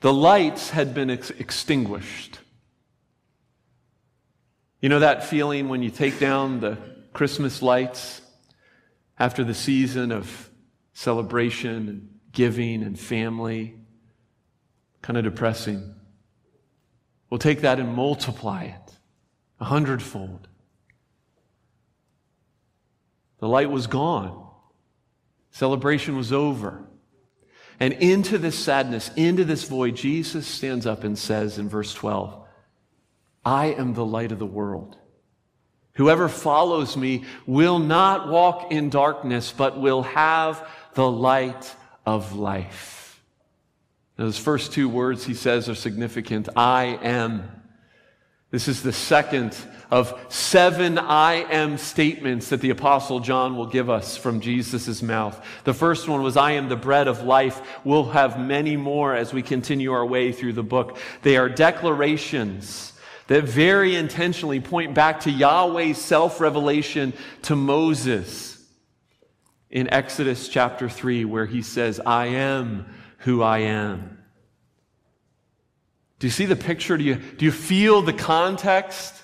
the 0.00 0.14
lights 0.14 0.70
had 0.70 0.94
been 0.94 1.10
ex- 1.10 1.28
extinguished. 1.28 2.38
You 4.80 4.88
know 4.88 5.00
that 5.00 5.24
feeling 5.24 5.68
when 5.68 5.82
you 5.82 5.90
take 5.90 6.18
down 6.18 6.60
the 6.60 6.78
Christmas 7.12 7.60
lights 7.60 8.22
after 9.18 9.44
the 9.44 9.52
season 9.52 10.10
of 10.10 10.48
celebration 10.94 11.90
and 11.90 12.08
giving 12.32 12.82
and 12.82 12.98
family? 12.98 13.74
Kind 15.02 15.18
of 15.18 15.24
depressing. 15.24 15.96
We'll 17.32 17.38
take 17.38 17.62
that 17.62 17.80
and 17.80 17.94
multiply 17.94 18.64
it 18.64 18.98
a 19.58 19.64
hundredfold. 19.64 20.48
The 23.38 23.48
light 23.48 23.70
was 23.70 23.86
gone. 23.86 24.50
Celebration 25.50 26.14
was 26.18 26.30
over. 26.30 26.84
And 27.80 27.94
into 27.94 28.36
this 28.36 28.58
sadness, 28.58 29.10
into 29.16 29.46
this 29.46 29.64
void, 29.64 29.96
Jesus 29.96 30.46
stands 30.46 30.84
up 30.84 31.04
and 31.04 31.18
says 31.18 31.56
in 31.56 31.70
verse 31.70 31.94
12, 31.94 32.38
I 33.46 33.68
am 33.68 33.94
the 33.94 34.04
light 34.04 34.32
of 34.32 34.38
the 34.38 34.44
world. 34.44 34.98
Whoever 35.94 36.28
follows 36.28 36.98
me 36.98 37.24
will 37.46 37.78
not 37.78 38.28
walk 38.28 38.70
in 38.70 38.90
darkness, 38.90 39.54
but 39.56 39.80
will 39.80 40.02
have 40.02 40.68
the 40.92 41.10
light 41.10 41.74
of 42.04 42.34
life. 42.36 43.01
Those 44.16 44.38
first 44.38 44.72
two 44.72 44.88
words 44.88 45.24
he 45.24 45.34
says 45.34 45.68
are 45.68 45.74
significant. 45.74 46.48
I 46.56 46.98
am. 47.02 47.50
This 48.50 48.68
is 48.68 48.82
the 48.82 48.92
second 48.92 49.56
of 49.90 50.18
seven 50.28 50.98
I 50.98 51.34
am 51.50 51.78
statements 51.78 52.50
that 52.50 52.60
the 52.60 52.70
Apostle 52.70 53.20
John 53.20 53.56
will 53.56 53.66
give 53.66 53.88
us 53.88 54.16
from 54.16 54.40
Jesus' 54.40 55.02
mouth. 55.02 55.42
The 55.64 55.72
first 55.74 56.06
one 56.08 56.22
was, 56.22 56.36
I 56.36 56.52
am 56.52 56.68
the 56.68 56.76
bread 56.76 57.08
of 57.08 57.22
life. 57.22 57.60
We'll 57.84 58.10
have 58.10 58.38
many 58.38 58.76
more 58.76 59.14
as 59.14 59.32
we 59.32 59.42
continue 59.42 59.92
our 59.92 60.04
way 60.04 60.32
through 60.32 60.52
the 60.52 60.62
book. 60.62 60.98
They 61.22 61.38
are 61.38 61.48
declarations 61.48 62.92
that 63.28 63.44
very 63.44 63.96
intentionally 63.96 64.60
point 64.60 64.94
back 64.94 65.20
to 65.20 65.30
Yahweh's 65.30 65.98
self 65.98 66.38
revelation 66.38 67.14
to 67.42 67.56
Moses 67.56 68.62
in 69.70 69.88
Exodus 69.88 70.48
chapter 70.48 70.90
3, 70.90 71.24
where 71.24 71.46
he 71.46 71.62
says, 71.62 72.00
I 72.04 72.26
am 72.26 72.84
who 73.22 73.42
I 73.42 73.58
am. 73.58 74.18
Do 76.18 76.26
you 76.26 76.30
see 76.30 76.46
the 76.46 76.56
picture? 76.56 76.96
Do 76.96 77.04
you, 77.04 77.16
do 77.16 77.44
you 77.44 77.50
feel 77.50 78.02
the 78.02 78.12
context? 78.12 79.22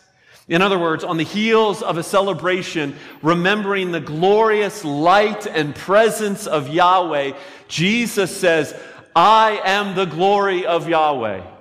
In 0.49 0.63
other 0.63 0.79
words, 0.79 1.05
on 1.05 1.17
the 1.17 1.25
heels 1.25 1.83
of 1.83 1.99
a 1.99 2.03
celebration, 2.03 2.97
remembering 3.23 3.93
the 3.93 4.01
glorious 4.01 4.85
light 4.85 5.47
and 5.47 5.75
presence 5.75 6.47
of 6.47 6.69
Yahweh, 6.69 7.33
Jesus 7.69 8.35
says, 8.37 8.75
I 9.15 9.61
am 9.65 9.95
the 9.95 10.07
glory 10.07 10.65
of 10.65 10.89
Yahweh. 10.89 11.58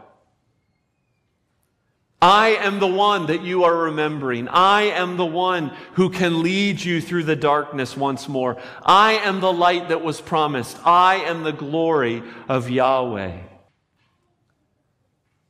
I 2.22 2.50
am 2.62 2.80
the 2.80 2.88
one 2.88 3.28
that 3.28 3.44
you 3.44 3.66
are 3.66 3.76
remembering. 3.76 4.48
I 4.48 4.84
am 4.84 5.18
the 5.18 5.26
one 5.26 5.72
who 5.94 6.10
can 6.10 6.42
lead 6.42 6.84
you 6.84 7.00
through 7.00 7.26
the 7.26 7.36
darkness 7.36 7.96
once 7.96 8.28
more. 8.28 8.58
I 8.84 9.14
am 9.14 9.40
the 9.40 9.54
light 9.54 9.90
that 9.90 10.04
was 10.04 10.20
promised. 10.20 10.80
I 10.84 11.18
am 11.18 11.44
the 11.44 11.54
glory 11.54 12.24
of 12.50 12.72
Yahweh. 12.72 13.38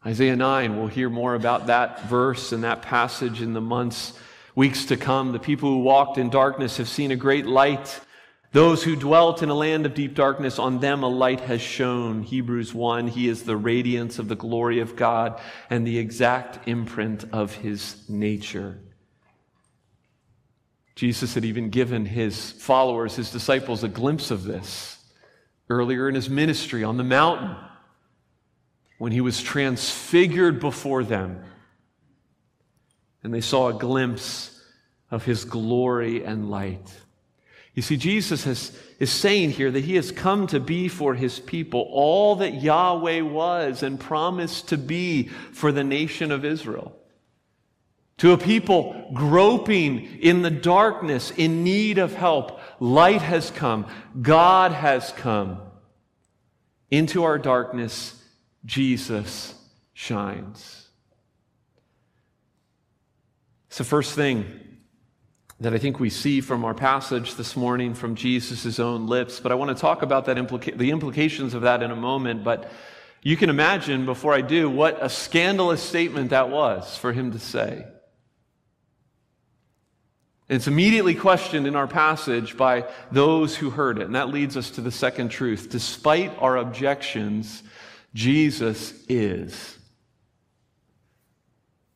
Isaiah 0.05 0.35
9, 0.35 0.77
we'll 0.77 0.87
hear 0.87 1.09
more 1.09 1.35
about 1.35 1.67
that 1.67 2.03
verse 2.03 2.51
and 2.51 2.63
that 2.63 2.81
passage 2.81 3.41
in 3.41 3.53
the 3.53 3.61
months, 3.61 4.13
weeks 4.53 4.85
to 4.85 4.97
come. 4.97 5.31
The 5.31 5.39
people 5.39 5.69
who 5.69 5.79
walked 5.79 6.17
in 6.17 6.29
darkness 6.29 6.77
have 6.77 6.89
seen 6.89 7.11
a 7.11 7.15
great 7.15 7.45
light. 7.45 7.99
Those 8.57 8.81
who 8.81 8.95
dwelt 8.95 9.43
in 9.43 9.49
a 9.49 9.53
land 9.53 9.85
of 9.85 9.93
deep 9.93 10.15
darkness, 10.15 10.57
on 10.57 10.79
them 10.79 11.03
a 11.03 11.07
light 11.07 11.41
has 11.41 11.61
shone. 11.61 12.23
Hebrews 12.23 12.73
1, 12.73 13.09
he 13.09 13.27
is 13.27 13.43
the 13.43 13.55
radiance 13.55 14.17
of 14.17 14.29
the 14.29 14.35
glory 14.35 14.79
of 14.79 14.95
God 14.95 15.39
and 15.69 15.85
the 15.85 15.99
exact 15.99 16.67
imprint 16.67 17.25
of 17.31 17.53
his 17.53 18.09
nature. 18.09 18.79
Jesus 20.95 21.35
had 21.35 21.45
even 21.45 21.69
given 21.69 22.07
his 22.07 22.51
followers, 22.53 23.15
his 23.15 23.29
disciples, 23.29 23.83
a 23.83 23.87
glimpse 23.87 24.31
of 24.31 24.43
this 24.43 25.05
earlier 25.69 26.09
in 26.09 26.15
his 26.15 26.27
ministry 26.27 26.83
on 26.83 26.97
the 26.97 27.03
mountain 27.03 27.55
when 28.97 29.11
he 29.11 29.21
was 29.21 29.39
transfigured 29.39 30.59
before 30.59 31.03
them. 31.03 31.43
And 33.21 33.31
they 33.31 33.41
saw 33.41 33.67
a 33.67 33.77
glimpse 33.77 34.59
of 35.11 35.25
his 35.25 35.45
glory 35.45 36.25
and 36.25 36.49
light. 36.49 36.91
You 37.77 37.83
see, 37.83 37.95
Jesus 37.95 38.43
has, 38.45 38.75
is 38.97 39.11
saying 39.11 39.51
here 39.51 39.69
that 39.69 39.83
he 39.83 39.97
has 39.97 40.11
come 40.11 40.47
to 40.47 40.59
be 40.59 40.87
for 40.87 41.13
his 41.13 41.39
people 41.39 41.87
all 41.91 42.37
that 42.37 42.59
Yahweh 42.59 43.21
was 43.21 43.83
and 43.83 43.99
promised 43.99 44.69
to 44.69 44.79
be 44.79 45.27
for 45.27 45.71
the 45.71 45.83
nation 45.83 46.31
of 46.31 46.43
Israel. 46.43 46.97
To 48.17 48.31
a 48.31 48.37
people 48.39 49.11
groping 49.13 50.19
in 50.21 50.41
the 50.41 50.49
darkness, 50.49 51.29
in 51.29 51.63
need 51.63 51.99
of 51.99 52.15
help, 52.15 52.59
light 52.79 53.21
has 53.21 53.51
come. 53.51 53.85
God 54.19 54.71
has 54.71 55.11
come 55.11 55.61
into 56.89 57.25
our 57.25 57.37
darkness 57.37 58.19
Jesus 58.65 59.53
shines. 59.93 60.87
It's 63.67 63.77
the 63.77 63.83
first 63.83 64.15
thing 64.15 64.66
that 65.59 65.73
I 65.73 65.79
think 65.79 65.99
we 65.99 66.09
see 66.09 66.39
from 66.39 66.63
our 66.63 66.75
passage 66.75 67.35
this 67.35 67.55
morning 67.55 67.95
from 67.95 68.13
Jesus' 68.13 68.79
own 68.79 69.07
lips. 69.07 69.39
But 69.39 69.51
I 69.51 69.55
want 69.55 69.75
to 69.75 69.81
talk 69.81 70.03
about 70.03 70.25
that 70.25 70.37
implica- 70.37 70.77
the 70.77 70.91
implications 70.91 71.53
of 71.53 71.63
that 71.63 71.81
in 71.81 71.89
a 71.89 71.95
moment. 71.95 72.43
But 72.43 72.71
you 73.23 73.35
can 73.35 73.49
imagine, 73.49 74.05
before 74.05 74.33
I 74.33 74.41
do, 74.41 74.69
what 74.69 75.03
a 75.03 75.09
scandalous 75.09 75.81
statement 75.81 76.29
that 76.29 76.49
was 76.49 76.95
for 76.95 77.11
him 77.11 77.31
to 77.31 77.39
say. 77.39 77.85
It's 80.47 80.67
immediately 80.67 81.15
questioned 81.15 81.67
in 81.67 81.75
our 81.75 81.87
passage 81.87 82.55
by 82.55 82.85
those 83.11 83.55
who 83.55 83.69
heard 83.71 83.97
it. 83.97 84.05
And 84.05 84.15
that 84.15 84.29
leads 84.29 84.55
us 84.55 84.69
to 84.71 84.81
the 84.81 84.91
second 84.91 85.29
truth. 85.29 85.69
Despite 85.69 86.37
our 86.39 86.55
objections, 86.55 87.63
Jesus 88.13 88.93
is. 89.09 89.77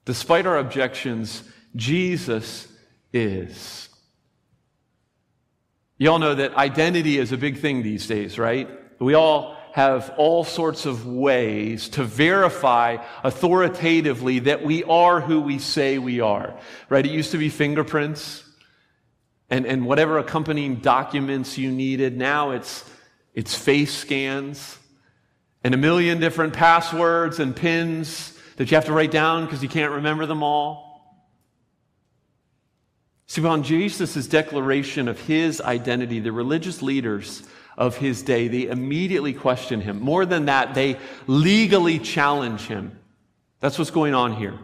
Despite 0.04 0.48
our 0.48 0.58
objections, 0.58 1.44
Jesus 1.76 2.68
is. 3.14 3.90
You 5.98 6.10
all 6.10 6.20
know 6.20 6.36
that 6.36 6.56
identity 6.56 7.18
is 7.18 7.32
a 7.32 7.38
big 7.38 7.60
thing 7.60 7.84
these 7.84 8.08
days, 8.08 8.40
right? 8.40 8.68
We 9.00 9.14
all 9.14 9.58
have 9.74 10.14
all 10.18 10.44
sorts 10.44 10.86
of 10.86 11.06
ways 11.06 11.90
to 11.90 12.04
verify 12.04 12.98
authoritatively 13.24 14.40
that 14.40 14.64
we 14.64 14.84
are 14.84 15.22
who 15.22 15.42
we 15.42 15.60
say 15.60 15.98
we 15.98 16.20
are, 16.20 16.58
right? 16.90 17.06
It 17.06 17.12
used 17.12 17.32
to 17.32 17.38
be 17.38 17.50
fingerprints 17.50 18.44
and, 19.50 19.66
and 19.66 19.86
whatever 19.86 20.18
accompanying 20.18 20.78
documents 20.78 21.58
you 21.58 21.72
needed. 21.72 22.18
Now 22.18 22.52
it's, 22.52 22.84
it's 23.34 23.56
face 23.56 23.94
scans 23.94 24.78
and 25.64 25.74
a 25.74 25.78
million 25.78 26.20
different 26.20 26.54
passwords 26.54 27.40
and 27.40 27.56
pins 27.56 28.38
that 28.58 28.72
you 28.72 28.76
have 28.76 28.86
to 28.86 28.94
write 28.94 29.12
down 29.12 29.46
because 29.46 29.64
you 29.64 29.70
can't 29.70 29.94
remember 29.94 30.26
them 30.26 30.44
all. 30.44 30.91
See, 33.32 33.40
upon 33.40 33.64
Jesus' 33.64 34.28
declaration 34.28 35.08
of 35.08 35.18
his 35.22 35.62
identity, 35.62 36.20
the 36.20 36.34
religious 36.34 36.82
leaders 36.82 37.44
of 37.78 37.96
his 37.96 38.24
day, 38.24 38.50
they 38.50 38.68
immediately 38.68 39.32
question 39.32 39.80
him. 39.80 40.02
More 40.02 40.26
than 40.26 40.48
that, 40.48 40.74
they 40.74 40.98
legally 41.28 41.98
challenge 41.98 42.64
him. 42.64 43.00
That's 43.62 43.80
what's 43.80 43.90
going 43.90 44.14
on 44.14 44.34
here. 44.34 44.60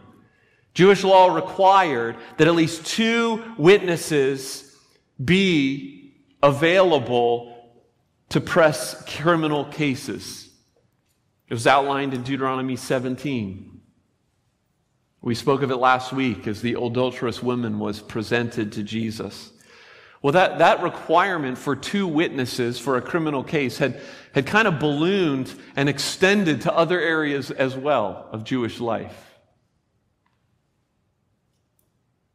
Jewish 0.73 1.06
law 1.06 1.34
required 1.34 2.17
that 2.36 2.49
at 2.49 2.56
least 2.56 2.86
two 2.86 3.41
witnesses 3.58 4.75
be 5.23 6.12
available 6.43 7.71
to 8.32 8.41
press 8.41 9.01
criminal 9.15 9.63
cases. 9.63 10.49
It 11.47 11.53
was 11.53 11.67
outlined 11.67 12.13
in 12.13 12.21
Deuteronomy 12.21 12.75
17. 12.75 13.77
We 15.28 15.36
spoke 15.36 15.62
of 15.62 15.72
it 15.72 15.76
last 15.76 16.13
week 16.13 16.48
as 16.48 16.62
the 16.62 16.76
adulterous 16.76 17.44
woman 17.44 17.80
was 17.80 18.00
presented 18.00 18.72
to 18.72 18.82
Jesus. 18.82 19.52
Well, 20.22 20.32
that, 20.32 20.60
that 20.60 20.82
requirement 20.82 21.58
for 21.58 21.76
two 21.76 22.08
witnesses 22.08 22.80
for 22.80 22.96
a 22.96 23.02
criminal 23.02 23.44
case 23.44 23.78
had, 23.78 24.00
had 24.32 24.46
kind 24.46 24.70
of 24.70 24.80
ballooned 24.80 25.54
and 25.76 25.90
extended 25.90 26.62
to 26.62 26.74
other 26.74 26.98
areas 27.02 27.52
as 27.52 27.76
well 27.76 28.30
of 28.32 28.46
Jewish 28.46 28.80
life. 28.80 29.38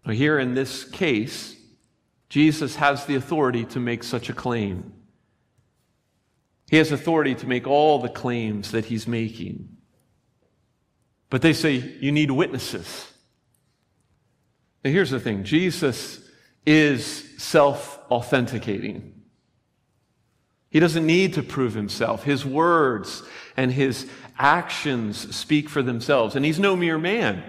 Here 0.05 0.39
in 0.39 0.53
this 0.53 0.85
case, 0.85 1.57
Jesus 2.29 2.77
has 2.77 3.07
the 3.07 3.15
authority 3.15 3.65
to 3.65 3.81
make 3.81 4.03
such 4.03 4.29
a 4.29 4.35
claim. 4.35 4.93
He 6.71 6.77
has 6.77 6.93
authority 6.93 7.37
to 7.37 7.47
make 7.47 7.67
all 7.67 8.01
the 8.01 8.11
claims 8.11 8.71
that 8.73 8.85
he's 8.85 9.09
making. 9.09 9.79
But 11.33 11.41
they 11.41 11.55
say, 11.55 11.77
you 11.77 12.13
need 12.13 12.31
witnesses. 12.31 13.11
Now, 14.85 14.91
here's 14.91 15.09
the 15.09 15.19
thing 15.19 15.45
Jesus 15.45 16.21
is 16.67 17.25
self 17.39 17.99
authenticating. 18.11 19.15
He 20.69 20.79
doesn't 20.79 21.07
need 21.07 21.33
to 21.35 21.43
prove 21.43 21.73
himself. 21.73 22.23
His 22.23 22.45
words 22.45 23.23
and 23.57 23.73
his 23.73 24.07
actions 24.39 25.35
speak 25.35 25.71
for 25.71 25.83
themselves. 25.83 26.37
And 26.37 26.45
he's 26.45 26.59
no 26.59 26.77
mere 26.77 26.99
man. 26.99 27.43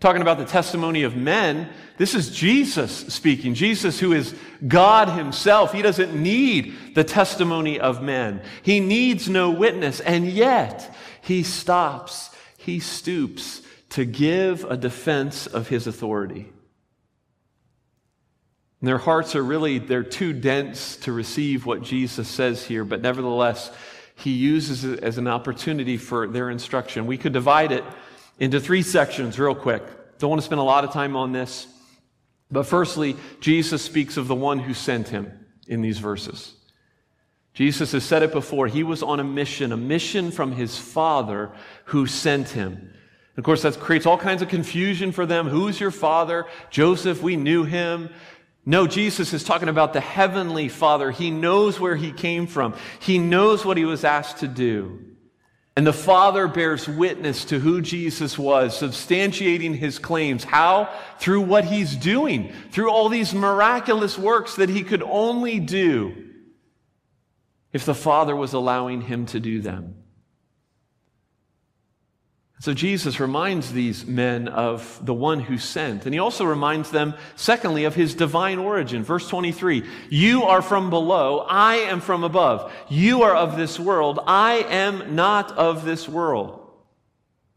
Talking 0.00 0.22
about 0.22 0.38
the 0.38 0.46
testimony 0.46 1.02
of 1.02 1.14
men, 1.14 1.68
this 1.98 2.14
is 2.14 2.34
Jesus 2.34 2.96
speaking. 3.12 3.52
Jesus, 3.52 4.00
who 4.00 4.14
is 4.14 4.34
God 4.66 5.10
himself, 5.10 5.74
he 5.74 5.82
doesn't 5.82 6.14
need 6.14 6.94
the 6.94 7.04
testimony 7.04 7.78
of 7.78 8.02
men. 8.02 8.40
He 8.62 8.80
needs 8.80 9.28
no 9.28 9.50
witness, 9.50 10.00
and 10.00 10.26
yet 10.26 10.94
he 11.20 11.42
stops, 11.42 12.29
he 12.60 12.78
stoops 12.78 13.62
to 13.88 14.04
give 14.04 14.64
a 14.64 14.76
defense 14.76 15.46
of 15.46 15.68
his 15.68 15.86
authority. 15.86 16.52
And 18.80 18.88
their 18.88 18.98
hearts 18.98 19.34
are 19.34 19.42
really, 19.42 19.78
they're 19.78 20.02
too 20.02 20.34
dense 20.34 20.96
to 20.98 21.12
receive 21.12 21.64
what 21.64 21.82
Jesus 21.82 22.28
says 22.28 22.62
here, 22.62 22.84
but 22.84 23.00
nevertheless, 23.00 23.70
he 24.14 24.32
uses 24.32 24.84
it 24.84 25.00
as 25.00 25.16
an 25.16 25.26
opportunity 25.26 25.96
for 25.96 26.26
their 26.26 26.50
instruction. 26.50 27.06
We 27.06 27.16
could 27.16 27.32
divide 27.32 27.72
it 27.72 27.84
into 28.38 28.60
three 28.60 28.82
sections 28.82 29.38
real 29.38 29.54
quick. 29.54 29.82
Don't 30.18 30.28
want 30.28 30.42
to 30.42 30.46
spend 30.46 30.60
a 30.60 30.64
lot 30.64 30.84
of 30.84 30.92
time 30.92 31.16
on 31.16 31.32
this. 31.32 31.66
But 32.50 32.64
firstly, 32.64 33.16
Jesus 33.40 33.80
speaks 33.82 34.18
of 34.18 34.28
the 34.28 34.34
one 34.34 34.58
who 34.58 34.74
sent 34.74 35.08
him 35.08 35.32
in 35.66 35.80
these 35.80 35.98
verses. 35.98 36.52
Jesus 37.52 37.92
has 37.92 38.04
said 38.04 38.22
it 38.22 38.32
before. 38.32 38.68
He 38.68 38.82
was 38.82 39.02
on 39.02 39.20
a 39.20 39.24
mission, 39.24 39.72
a 39.72 39.76
mission 39.76 40.30
from 40.30 40.52
his 40.52 40.78
Father 40.78 41.50
who 41.86 42.06
sent 42.06 42.50
him. 42.50 42.92
Of 43.36 43.44
course, 43.44 43.62
that 43.62 43.78
creates 43.80 44.06
all 44.06 44.18
kinds 44.18 44.42
of 44.42 44.48
confusion 44.48 45.12
for 45.12 45.24
them. 45.24 45.48
Who's 45.48 45.80
your 45.80 45.90
father? 45.90 46.46
Joseph, 46.68 47.22
we 47.22 47.36
knew 47.36 47.64
him. 47.64 48.10
No, 48.66 48.86
Jesus 48.86 49.32
is 49.32 49.44
talking 49.44 49.70
about 49.70 49.94
the 49.94 50.00
heavenly 50.00 50.68
Father. 50.68 51.10
He 51.10 51.30
knows 51.30 51.80
where 51.80 51.96
he 51.96 52.12
came 52.12 52.46
from. 52.46 52.74
He 52.98 53.18
knows 53.18 53.64
what 53.64 53.78
he 53.78 53.84
was 53.86 54.04
asked 54.04 54.38
to 54.38 54.48
do. 54.48 55.06
And 55.76 55.86
the 55.86 55.92
Father 55.92 56.48
bears 56.48 56.86
witness 56.86 57.46
to 57.46 57.58
who 57.58 57.80
Jesus 57.80 58.38
was, 58.38 58.78
substantiating 58.78 59.74
his 59.74 59.98
claims. 59.98 60.44
How? 60.44 60.94
Through 61.18 61.42
what 61.42 61.64
he's 61.64 61.96
doing, 61.96 62.52
through 62.70 62.90
all 62.90 63.08
these 63.08 63.32
miraculous 63.32 64.18
works 64.18 64.56
that 64.56 64.68
he 64.68 64.82
could 64.82 65.02
only 65.02 65.60
do 65.60 66.29
if 67.72 67.84
the 67.84 67.94
Father 67.94 68.34
was 68.34 68.52
allowing 68.52 69.02
him 69.02 69.26
to 69.26 69.40
do 69.40 69.60
them. 69.60 69.94
So 72.60 72.74
Jesus 72.74 73.20
reminds 73.20 73.72
these 73.72 74.04
men 74.04 74.46
of 74.46 75.00
the 75.02 75.14
one 75.14 75.40
who 75.40 75.56
sent. 75.56 76.04
And 76.04 76.12
he 76.12 76.20
also 76.20 76.44
reminds 76.44 76.90
them, 76.90 77.14
secondly, 77.34 77.84
of 77.84 77.94
his 77.94 78.14
divine 78.14 78.58
origin. 78.58 79.02
Verse 79.02 79.26
23 79.26 79.82
You 80.10 80.42
are 80.42 80.60
from 80.60 80.90
below, 80.90 81.46
I 81.48 81.76
am 81.76 82.02
from 82.02 82.22
above. 82.22 82.70
You 82.90 83.22
are 83.22 83.34
of 83.34 83.56
this 83.56 83.80
world, 83.80 84.20
I 84.26 84.56
am 84.68 85.16
not 85.16 85.52
of 85.52 85.86
this 85.86 86.06
world. 86.06 86.58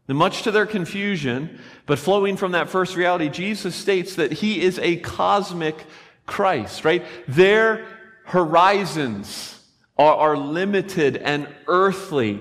And 0.08 0.16
much 0.16 0.42
to 0.42 0.50
their 0.50 0.66
confusion, 0.66 1.60
but 1.84 1.98
flowing 1.98 2.38
from 2.38 2.52
that 2.52 2.70
first 2.70 2.96
reality, 2.96 3.28
Jesus 3.28 3.74
states 3.74 4.16
that 4.16 4.32
he 4.32 4.62
is 4.62 4.78
a 4.78 4.96
cosmic 4.96 5.84
Christ, 6.26 6.84
right? 6.84 7.04
Their 7.28 7.86
horizons 8.24 9.60
are, 9.96 10.14
are 10.14 10.36
limited 10.36 11.16
and 11.16 11.48
earthly. 11.66 12.40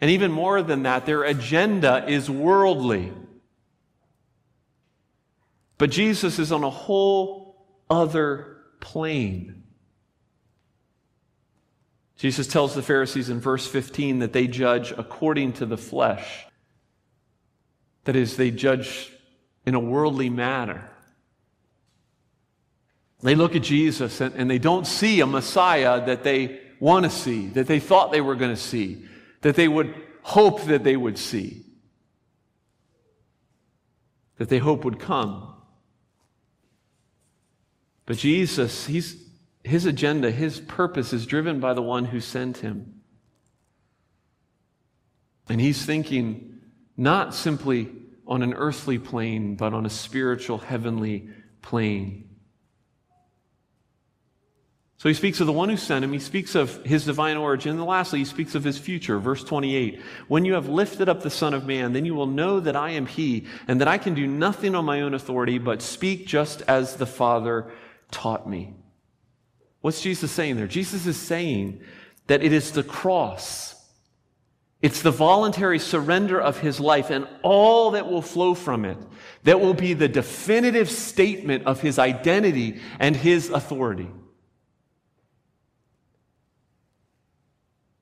And 0.00 0.10
even 0.10 0.30
more 0.30 0.62
than 0.62 0.82
that, 0.82 1.06
their 1.06 1.22
agenda 1.22 2.04
is 2.08 2.28
worldly. 2.28 3.12
But 5.78 5.90
Jesus 5.90 6.38
is 6.38 6.52
on 6.52 6.64
a 6.64 6.70
whole 6.70 7.66
other 7.88 8.58
plane. 8.80 9.62
Jesus 12.16 12.46
tells 12.46 12.74
the 12.74 12.82
Pharisees 12.82 13.28
in 13.28 13.40
verse 13.40 13.66
15 13.66 14.20
that 14.20 14.32
they 14.32 14.46
judge 14.46 14.92
according 14.92 15.54
to 15.54 15.66
the 15.66 15.76
flesh. 15.76 16.46
That 18.04 18.16
is, 18.16 18.36
they 18.36 18.50
judge 18.50 19.12
in 19.66 19.74
a 19.74 19.80
worldly 19.80 20.30
manner. 20.30 20.90
They 23.22 23.34
look 23.34 23.56
at 23.56 23.62
Jesus 23.62 24.20
and, 24.20 24.34
and 24.34 24.50
they 24.50 24.58
don't 24.58 24.86
see 24.86 25.20
a 25.20 25.26
Messiah 25.26 26.04
that 26.06 26.22
they 26.22 26.60
want 26.80 27.04
to 27.04 27.10
see, 27.10 27.46
that 27.48 27.66
they 27.66 27.80
thought 27.80 28.12
they 28.12 28.20
were 28.20 28.34
going 28.34 28.54
to 28.54 28.60
see 28.60 29.06
that 29.46 29.54
they 29.54 29.68
would 29.68 29.94
hope 30.22 30.64
that 30.64 30.82
they 30.82 30.96
would 30.96 31.16
see, 31.16 31.62
that 34.38 34.48
they 34.48 34.58
hope 34.58 34.84
would 34.84 34.98
come. 34.98 35.54
But 38.06 38.16
Jesus, 38.16 38.86
he's, 38.86 39.22
his 39.62 39.86
agenda, 39.86 40.32
his 40.32 40.58
purpose 40.58 41.12
is 41.12 41.26
driven 41.26 41.60
by 41.60 41.74
the 41.74 41.82
one 41.82 42.06
who 42.06 42.20
sent 42.20 42.58
him. 42.58 43.02
And 45.48 45.60
he's 45.60 45.84
thinking 45.84 46.58
not 46.96 47.34
simply 47.34 47.88
on 48.26 48.42
an 48.42 48.52
earthly 48.54 48.98
plane, 48.98 49.54
but 49.54 49.72
on 49.72 49.86
a 49.86 49.90
spiritual, 49.90 50.58
heavenly 50.58 51.28
plane. 51.62 52.25
So 54.98 55.08
he 55.10 55.14
speaks 55.14 55.40
of 55.40 55.46
the 55.46 55.52
one 55.52 55.68
who 55.68 55.76
sent 55.76 56.04
him. 56.04 56.12
He 56.12 56.18
speaks 56.18 56.54
of 56.54 56.82
his 56.84 57.04
divine 57.04 57.36
origin. 57.36 57.72
And 57.72 57.84
lastly, 57.84 58.20
he 58.20 58.24
speaks 58.24 58.54
of 58.54 58.64
his 58.64 58.78
future. 58.78 59.18
Verse 59.18 59.44
28. 59.44 60.00
When 60.28 60.44
you 60.46 60.54
have 60.54 60.68
lifted 60.68 61.08
up 61.08 61.22
the 61.22 61.30
Son 61.30 61.52
of 61.52 61.66
Man, 61.66 61.92
then 61.92 62.06
you 62.06 62.14
will 62.14 62.26
know 62.26 62.60
that 62.60 62.76
I 62.76 62.90
am 62.90 63.04
he, 63.04 63.46
and 63.68 63.80
that 63.80 63.88
I 63.88 63.98
can 63.98 64.14
do 64.14 64.26
nothing 64.26 64.74
on 64.74 64.86
my 64.86 65.02
own 65.02 65.12
authority, 65.12 65.58
but 65.58 65.82
speak 65.82 66.26
just 66.26 66.62
as 66.62 66.96
the 66.96 67.06
Father 67.06 67.70
taught 68.10 68.48
me. 68.48 68.74
What's 69.82 70.00
Jesus 70.00 70.32
saying 70.32 70.56
there? 70.56 70.66
Jesus 70.66 71.06
is 71.06 71.18
saying 71.18 71.80
that 72.26 72.42
it 72.42 72.52
is 72.52 72.72
the 72.72 72.82
cross. 72.82 73.74
It's 74.80 75.02
the 75.02 75.10
voluntary 75.10 75.78
surrender 75.78 76.40
of 76.40 76.58
his 76.58 76.80
life 76.80 77.10
and 77.10 77.28
all 77.42 77.92
that 77.92 78.10
will 78.10 78.22
flow 78.22 78.54
from 78.54 78.84
it 78.84 78.98
that 79.44 79.60
will 79.60 79.74
be 79.74 79.94
the 79.94 80.08
definitive 80.08 80.90
statement 80.90 81.66
of 81.66 81.80
his 81.80 82.00
identity 82.00 82.80
and 82.98 83.14
his 83.14 83.48
authority. 83.48 84.08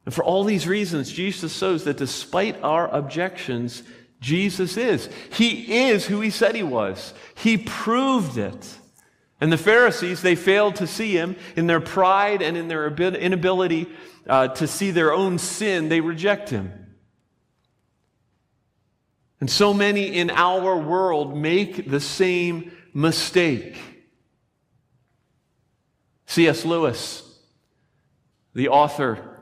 And 0.05 0.15
for 0.15 0.23
all 0.23 0.45
these 0.45 0.67
reasons, 0.67 1.13
Jesus 1.13 1.57
shows 1.57 1.85
that 1.85 1.97
despite 1.97 2.63
our 2.63 2.89
objections, 2.89 3.83
Jesus 4.21 4.77
is. 4.77 5.09
He 5.33 5.87
is 5.89 6.07
who 6.07 6.21
he 6.21 6.31
said 6.31 6.55
he 6.55 6.63
was. 6.63 7.15
He 7.37 7.57
proved 7.57 8.37
it. 8.37 8.79
And 9.41 9.53
the 9.53 9.59
Pharisees, 9.59 10.23
they 10.23 10.37
failed 10.37 10.77
to 10.77 10.87
see 10.87 11.13
him 11.17 11.37
in 11.57 11.67
their 11.67 11.81
pride 11.81 12.43
and 12.43 12.57
in 12.57 12.69
their 12.69 12.87
inability 12.89 13.89
uh, 14.29 14.49
to 14.49 14.67
see 14.67 14.91
their 14.91 15.13
own 15.13 15.39
sin, 15.39 15.89
they 15.89 16.01
reject 16.01 16.49
him. 16.49 16.73
And 19.41 19.51
so 19.51 19.75
many 19.75 20.07
in 20.07 20.31
our 20.31 20.79
world 20.79 21.37
make 21.37 21.91
the 21.91 22.01
same 22.01 22.73
mistake. 22.95 23.77
C.S. 26.27 26.65
Lewis, 26.65 27.23
the 28.55 28.69
author 28.69 29.34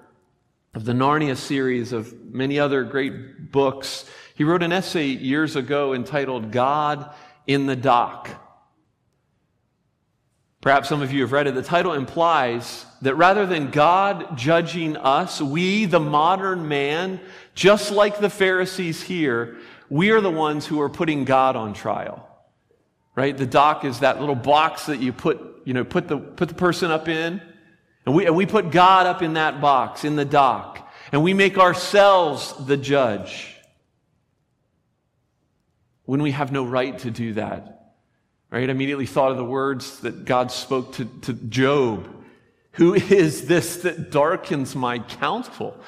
of 0.75 0.85
the 0.85 0.93
Narnia 0.93 1.37
series, 1.37 1.93
of 1.93 2.15
many 2.33 2.59
other 2.59 2.83
great 2.85 3.53
books. 3.53 4.07
He 4.35 4.45
wrote 4.45 4.63
an 4.63 4.73
essay 4.73 5.07
years 5.07 5.55
ago 5.57 5.93
entitled 5.93 6.51
God 6.51 7.15
in 7.47 7.67
the 7.67 7.77
Dock. 7.77 8.31
Perhaps 10.63 10.89
some 10.89 11.03
of 11.03 11.13
you 11.13 11.23
have 11.23 11.33
read 11.33 11.49
it. 11.49 11.55
The 11.55 11.63
title 11.63 11.93
implies 11.93 12.87
that 13.03 13.17
rather 13.17 13.45
than 13.47 13.71
God 13.71 14.39
judging 14.39 14.97
us, 14.97 15.43
we, 15.43 15.87
the 15.87 16.01
modern 16.01 16.69
man, 16.69 17.21
just 17.55 17.91
like 17.91 18.21
the 18.21 18.31
Pharisees 18.31 19.03
here, 19.03 19.59
we 19.91 20.11
are 20.11 20.21
the 20.21 20.31
ones 20.31 20.65
who 20.65 20.81
are 20.81 20.89
putting 20.89 21.25
God 21.25 21.57
on 21.57 21.75
trial. 21.75 22.29
Right? 23.15 23.37
The 23.37 23.45
dock 23.45 23.85
is 23.85 24.01
that 24.01 24.21
little 24.21 24.37
box 24.37 24.87
that 24.87 25.01
you 25.01 25.13
put, 25.13 25.63
you 25.65 25.75
know, 25.75 25.85
put 25.85 26.09
the, 26.09 26.17
put 26.17 26.49
the 26.49 26.55
person 26.55 26.91
up 26.91 27.09
in. 27.09 27.43
And 28.05 28.15
we, 28.15 28.27
and 28.27 28.35
we 28.35 28.47
put 28.47 28.71
God 28.71 29.07
up 29.07 29.23
in 29.23 29.35
that 29.35 29.61
box, 29.61 30.05
in 30.05 30.17
the 30.17 30.25
dock, 30.25 30.91
and 31.13 31.23
we 31.23 31.35
make 31.35 31.59
ourselves 31.59 32.55
the 32.67 32.77
judge 32.77 33.55
when 36.05 36.23
we 36.23 36.33
have 36.33 36.51
no 36.53 36.65
right 36.65 36.99
to 37.01 37.11
do 37.11 37.35
that. 37.35 37.95
Right? 38.51 38.69
I 38.69 38.73
immediately 38.73 39.07
thought 39.07 39.31
of 39.31 39.37
the 39.37 39.45
words 39.45 40.01
that 40.01 40.25
God 40.25 40.51
spoke 40.51 40.95
to, 40.95 41.05
to 41.23 41.33
Job. 41.33 42.09
Who 42.73 42.95
is 42.95 43.47
this 43.47 43.77
that 43.79 44.11
darkens 44.11 44.75
my 44.75 44.99
counsel 44.99 45.79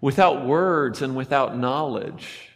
without 0.00 0.44
words 0.44 1.02
and 1.02 1.14
without 1.14 1.56
knowledge? 1.56 2.48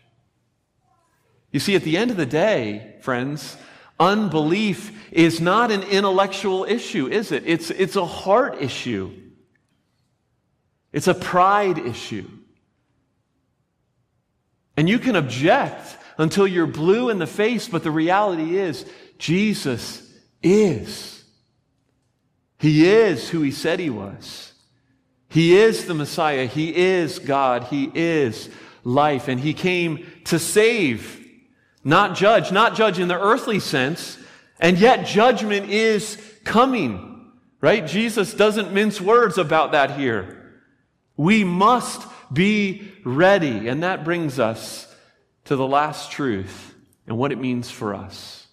You 1.51 1.61
see, 1.61 1.77
at 1.77 1.83
the 1.83 1.97
end 1.97 2.11
of 2.11 2.17
the 2.17 2.27
day, 2.27 2.97
friends, 3.01 3.57
Unbelief 3.99 5.13
is 5.13 5.41
not 5.41 5.71
an 5.71 5.83
intellectual 5.85 6.65
issue, 6.65 7.07
is 7.07 7.31
it? 7.31 7.45
It's, 7.47 7.71
it's 7.71 7.97
a 7.97 8.05
heart 8.05 8.61
issue. 8.61 9.13
It's 10.93 11.07
a 11.07 11.15
pride 11.15 11.79
issue. 11.79 12.29
And 14.77 14.89
you 14.89 14.99
can 14.99 15.17
object 15.17 15.97
until 16.19 16.47
you're 16.47 16.67
blue 16.67 17.11
in 17.11 17.19
the 17.19 17.27
face, 17.27 17.69
but 17.69 17.83
the 17.83 17.91
reality 17.91 18.59
is, 18.59 18.85
Jesus 19.19 20.13
is. 20.43 21.25
He 22.59 22.89
is 22.89 23.29
who 23.29 23.43
he 23.43 23.51
said 23.51 23.79
he 23.79 23.91
was. 23.91 24.53
He 25.29 25.57
is 25.57 25.87
the 25.87 25.95
Messiah. 25.95 26.47
He 26.47 26.75
is 26.75 27.19
God. 27.19 27.65
He 27.65 27.91
is 27.95 28.49
life. 28.85 29.29
And 29.29 29.41
he 29.41 29.53
came 29.53 30.07
to 30.25 30.39
save 30.39 31.24
not 31.85 32.17
judge, 32.17 32.51
not 32.51 32.75
judge 32.75 32.99
in 32.99 33.09
the 33.09 33.21
earthly 33.21 33.61
sense, 33.61 34.19
and 34.59 34.79
yet 34.79 35.07
judgment 35.07 35.69
is 35.69 36.19
coming, 36.45 37.33
right? 37.61 37.87
Jesus 37.87 38.33
doesn't 38.33 38.73
mince 38.73 39.01
words 39.01 39.37
about 39.37 39.73
that 39.73 39.99
here. 39.99 40.63
We 41.17 41.45
must 41.45 42.03
be 42.33 42.91
ready, 43.05 43.69
and 43.69 43.83
that 43.83 44.05
brings 44.05 44.39
us 44.39 44.93
to 45.45 45.57
the 45.57 45.67
last 45.67 46.11
truth 46.11 46.75
and 47.07 47.19
what 47.19 47.33
it 47.33 47.39
means 47.39 47.71
for 47.71 47.95
us. 47.95 48.47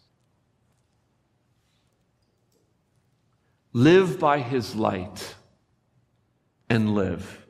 Live 3.73 4.19
by 4.19 4.39
his 4.39 4.75
light 4.75 5.35
and 6.69 6.93
live. 6.93 7.45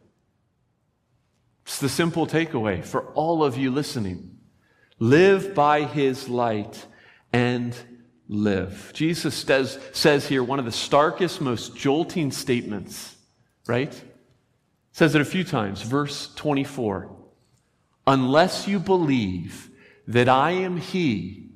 It's 1.65 1.79
the 1.79 1.89
simple 1.89 2.27
takeaway 2.27 2.85
for 2.85 3.07
all 3.13 3.43
of 3.43 3.57
you 3.57 3.71
listening. 3.71 4.30
Live 5.01 5.53
by 5.55 5.85
his 5.85 6.29
light 6.29 6.85
and 7.33 7.75
live. 8.29 8.91
Jesus 8.93 9.33
says, 9.33 9.79
says 9.93 10.27
here 10.27 10.43
one 10.43 10.59
of 10.59 10.65
the 10.65 10.71
starkest, 10.71 11.41
most 11.41 11.75
jolting 11.75 12.31
statements, 12.31 13.15
right? 13.65 13.99
Says 14.91 15.15
it 15.15 15.21
a 15.21 15.25
few 15.25 15.43
times. 15.43 15.81
Verse 15.81 16.31
24 16.35 17.09
Unless 18.05 18.67
you 18.67 18.79
believe 18.79 19.71
that 20.05 20.29
I 20.29 20.51
am 20.51 20.77
He, 20.77 21.49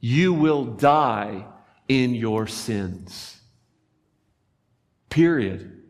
you 0.00 0.32
will 0.32 0.64
die 0.64 1.44
in 1.88 2.14
your 2.14 2.46
sins. 2.46 3.38
Period. 5.10 5.60
And 5.60 5.82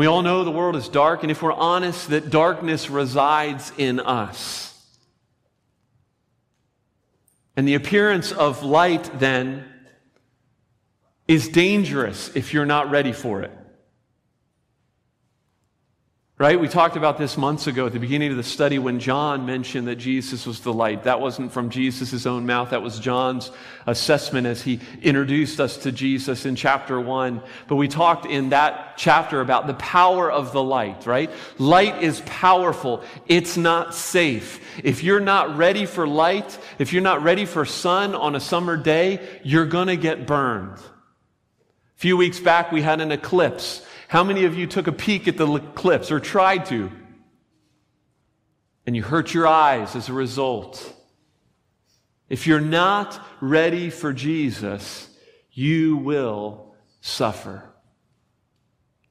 we 0.00 0.06
all 0.06 0.22
know 0.22 0.42
the 0.42 0.50
world 0.50 0.74
is 0.74 0.88
dark, 0.88 1.22
and 1.22 1.30
if 1.30 1.42
we're 1.42 1.52
honest, 1.52 2.08
that 2.08 2.30
darkness 2.30 2.88
resides 2.88 3.72
in 3.76 4.00
us. 4.00 4.72
And 7.56 7.66
the 7.66 7.74
appearance 7.74 8.32
of 8.32 8.62
light 8.62 9.18
then 9.18 9.64
is 11.26 11.48
dangerous 11.48 12.34
if 12.36 12.52
you're 12.52 12.66
not 12.66 12.90
ready 12.90 13.12
for 13.12 13.42
it. 13.42 13.50
Right? 16.38 16.60
We 16.60 16.68
talked 16.68 16.96
about 16.96 17.16
this 17.16 17.38
months 17.38 17.66
ago 17.66 17.86
at 17.86 17.94
the 17.94 17.98
beginning 17.98 18.30
of 18.30 18.36
the 18.36 18.42
study 18.42 18.78
when 18.78 19.00
John 19.00 19.46
mentioned 19.46 19.88
that 19.88 19.96
Jesus 19.96 20.46
was 20.46 20.60
the 20.60 20.72
light. 20.72 21.04
That 21.04 21.18
wasn't 21.18 21.50
from 21.50 21.70
Jesus' 21.70 22.26
own 22.26 22.44
mouth. 22.44 22.70
That 22.70 22.82
was 22.82 22.98
John's 22.98 23.50
assessment 23.86 24.46
as 24.46 24.60
he 24.60 24.78
introduced 25.00 25.60
us 25.60 25.78
to 25.78 25.92
Jesus 25.92 26.44
in 26.44 26.54
chapter 26.54 27.00
one. 27.00 27.40
But 27.68 27.76
we 27.76 27.88
talked 27.88 28.26
in 28.26 28.50
that 28.50 28.98
chapter 28.98 29.40
about 29.40 29.66
the 29.66 29.72
power 29.74 30.30
of 30.30 30.52
the 30.52 30.62
light, 30.62 31.06
right? 31.06 31.30
Light 31.56 32.02
is 32.02 32.20
powerful. 32.26 33.02
It's 33.26 33.56
not 33.56 33.94
safe. 33.94 34.60
If 34.84 35.02
you're 35.02 35.20
not 35.20 35.56
ready 35.56 35.86
for 35.86 36.06
light, 36.06 36.58
if 36.78 36.92
you're 36.92 37.00
not 37.00 37.22
ready 37.22 37.46
for 37.46 37.64
sun 37.64 38.14
on 38.14 38.36
a 38.36 38.40
summer 38.40 38.76
day, 38.76 39.26
you're 39.42 39.64
going 39.64 39.88
to 39.88 39.96
get 39.96 40.26
burned. 40.26 40.76
A 40.76 41.98
few 41.98 42.18
weeks 42.18 42.40
back, 42.40 42.72
we 42.72 42.82
had 42.82 43.00
an 43.00 43.10
eclipse. 43.10 43.85
How 44.08 44.22
many 44.22 44.44
of 44.44 44.56
you 44.56 44.66
took 44.66 44.86
a 44.86 44.92
peek 44.92 45.26
at 45.26 45.36
the 45.36 45.52
eclipse 45.52 46.10
or 46.10 46.20
tried 46.20 46.66
to? 46.66 46.90
And 48.86 48.94
you 48.94 49.02
hurt 49.02 49.34
your 49.34 49.46
eyes 49.46 49.96
as 49.96 50.08
a 50.08 50.12
result. 50.12 50.94
If 52.28 52.46
you're 52.46 52.60
not 52.60 53.20
ready 53.40 53.90
for 53.90 54.12
Jesus, 54.12 55.08
you 55.50 55.96
will 55.96 56.74
suffer. 57.00 57.62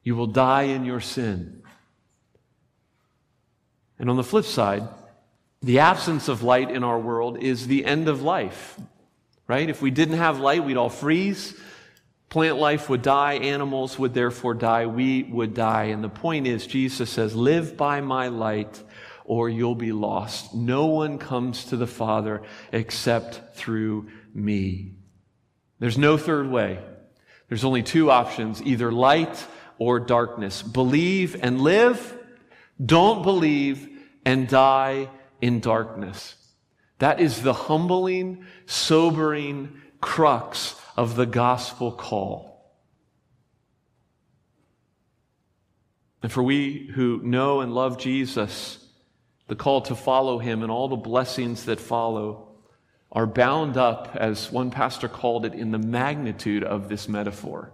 You 0.04 0.16
will 0.16 0.28
die 0.28 0.64
in 0.64 0.86
your 0.86 1.02
sin. 1.02 1.64
And 3.98 4.10
on 4.10 4.18
the 4.18 4.24
flip 4.24 4.46
side, 4.46 4.88
the 5.62 5.80
absence 5.80 6.28
of 6.28 6.44
light 6.44 6.70
in 6.70 6.84
our 6.84 7.00
world 7.00 7.38
is 7.42 7.68
the 7.68 7.86
end 7.86 8.08
of 8.08 8.22
life, 8.22 8.80
right? 9.48 9.70
If 9.70 9.82
we 9.82 9.92
didn't 9.92 10.18
have 10.18 10.40
light, 10.40 10.64
we'd 10.64 10.78
all 10.78 10.90
freeze. 10.90 11.60
Plant 12.30 12.58
life 12.58 12.90
would 12.90 13.02
die, 13.02 13.34
animals 13.34 13.98
would 13.98 14.14
therefore 14.14 14.54
die, 14.54 14.88
we 14.88 15.24
would 15.24 15.54
die. 15.54 15.86
And 15.86 16.04
the 16.04 16.10
point 16.10 16.48
is, 16.48 16.68
Jesus 16.68 17.10
says, 17.10 17.36
Live 17.36 17.78
by 17.78 18.02
my 18.02 18.28
light, 18.28 18.82
or 19.24 19.50
you'll 19.50 19.76
be 19.76 19.92
lost. 19.92 20.54
No 20.54 20.88
one 20.88 21.18
comes 21.18 21.66
to 21.66 21.78
the 21.78 21.88
Father 21.88 22.44
except 22.72 23.56
through 23.56 24.10
me. 24.34 24.94
There's 25.80 25.98
no 25.98 26.18
third 26.18 26.50
way. 26.50 26.80
There's 27.48 27.64
only 27.64 27.84
two 27.84 28.10
options 28.10 28.62
either 28.64 28.92
light 28.92 29.46
or 29.78 30.00
darkness. 30.00 30.62
Believe 30.62 31.38
and 31.42 31.62
live, 31.62 32.18
don't 32.84 33.24
believe 33.24 33.88
and 34.26 34.48
die 34.48 35.10
in 35.42 35.60
darkness. 35.60 36.36
That 37.00 37.20
is 37.20 37.42
the 37.42 37.54
humbling, 37.54 38.46
sobering 38.66 39.82
crux 40.02 40.76
of 40.96 41.16
the 41.16 41.26
gospel 41.26 41.92
call. 41.92 42.56
And 46.24 46.32
for 46.32 46.42
we 46.42 46.90
who 46.96 47.22
know 47.24 47.62
and 47.62 47.74
love 47.74 48.00
Jesus, 48.00 48.84
the 49.48 49.56
call 49.56 49.82
to 49.82 49.96
follow 49.96 50.40
him 50.40 50.64
and 50.64 50.72
all 50.72 50.88
the 50.88 50.96
blessings 50.96 51.66
that 51.66 51.80
follow 51.80 52.48
are 53.12 53.28
bound 53.28 53.78
up, 53.78 54.16
as 54.16 54.52
one 54.52 54.72
pastor 54.72 55.08
called 55.08 55.46
it, 55.46 55.54
in 55.54 55.72
the 55.72 55.78
magnitude 55.78 56.64
of 56.64 56.90
this 56.90 57.08
metaphor. 57.08 57.72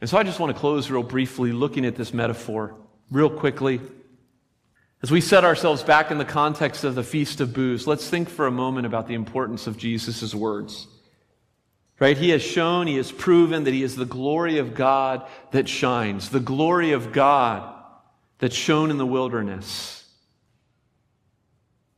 And 0.00 0.08
so 0.08 0.16
I 0.16 0.22
just 0.22 0.38
want 0.38 0.54
to 0.54 0.60
close 0.60 0.90
real 0.90 1.02
briefly 1.02 1.52
looking 1.52 1.84
at 1.84 1.96
this 1.96 2.14
metaphor, 2.14 2.76
real 3.10 3.30
quickly. 3.30 3.80
As 5.02 5.10
we 5.10 5.20
set 5.20 5.44
ourselves 5.44 5.82
back 5.82 6.10
in 6.10 6.18
the 6.18 6.24
context 6.24 6.84
of 6.84 6.94
the 6.94 7.02
Feast 7.02 7.40
of 7.40 7.52
Booths, 7.52 7.86
let's 7.86 8.08
think 8.08 8.28
for 8.28 8.46
a 8.46 8.50
moment 8.50 8.86
about 8.86 9.08
the 9.08 9.14
importance 9.14 9.66
of 9.66 9.76
Jesus' 9.76 10.34
words. 10.34 10.86
Right? 11.98 12.18
He 12.18 12.30
has 12.30 12.42
shown, 12.42 12.86
he 12.86 12.96
has 12.96 13.10
proven 13.10 13.64
that 13.64 13.72
he 13.72 13.82
is 13.82 13.96
the 13.96 14.04
glory 14.04 14.58
of 14.58 14.74
God 14.74 15.26
that 15.52 15.68
shines, 15.68 16.28
the 16.28 16.40
glory 16.40 16.92
of 16.92 17.12
God 17.12 17.72
that 18.38 18.52
shone 18.52 18.90
in 18.90 18.98
the 18.98 19.06
wilderness. 19.06 20.04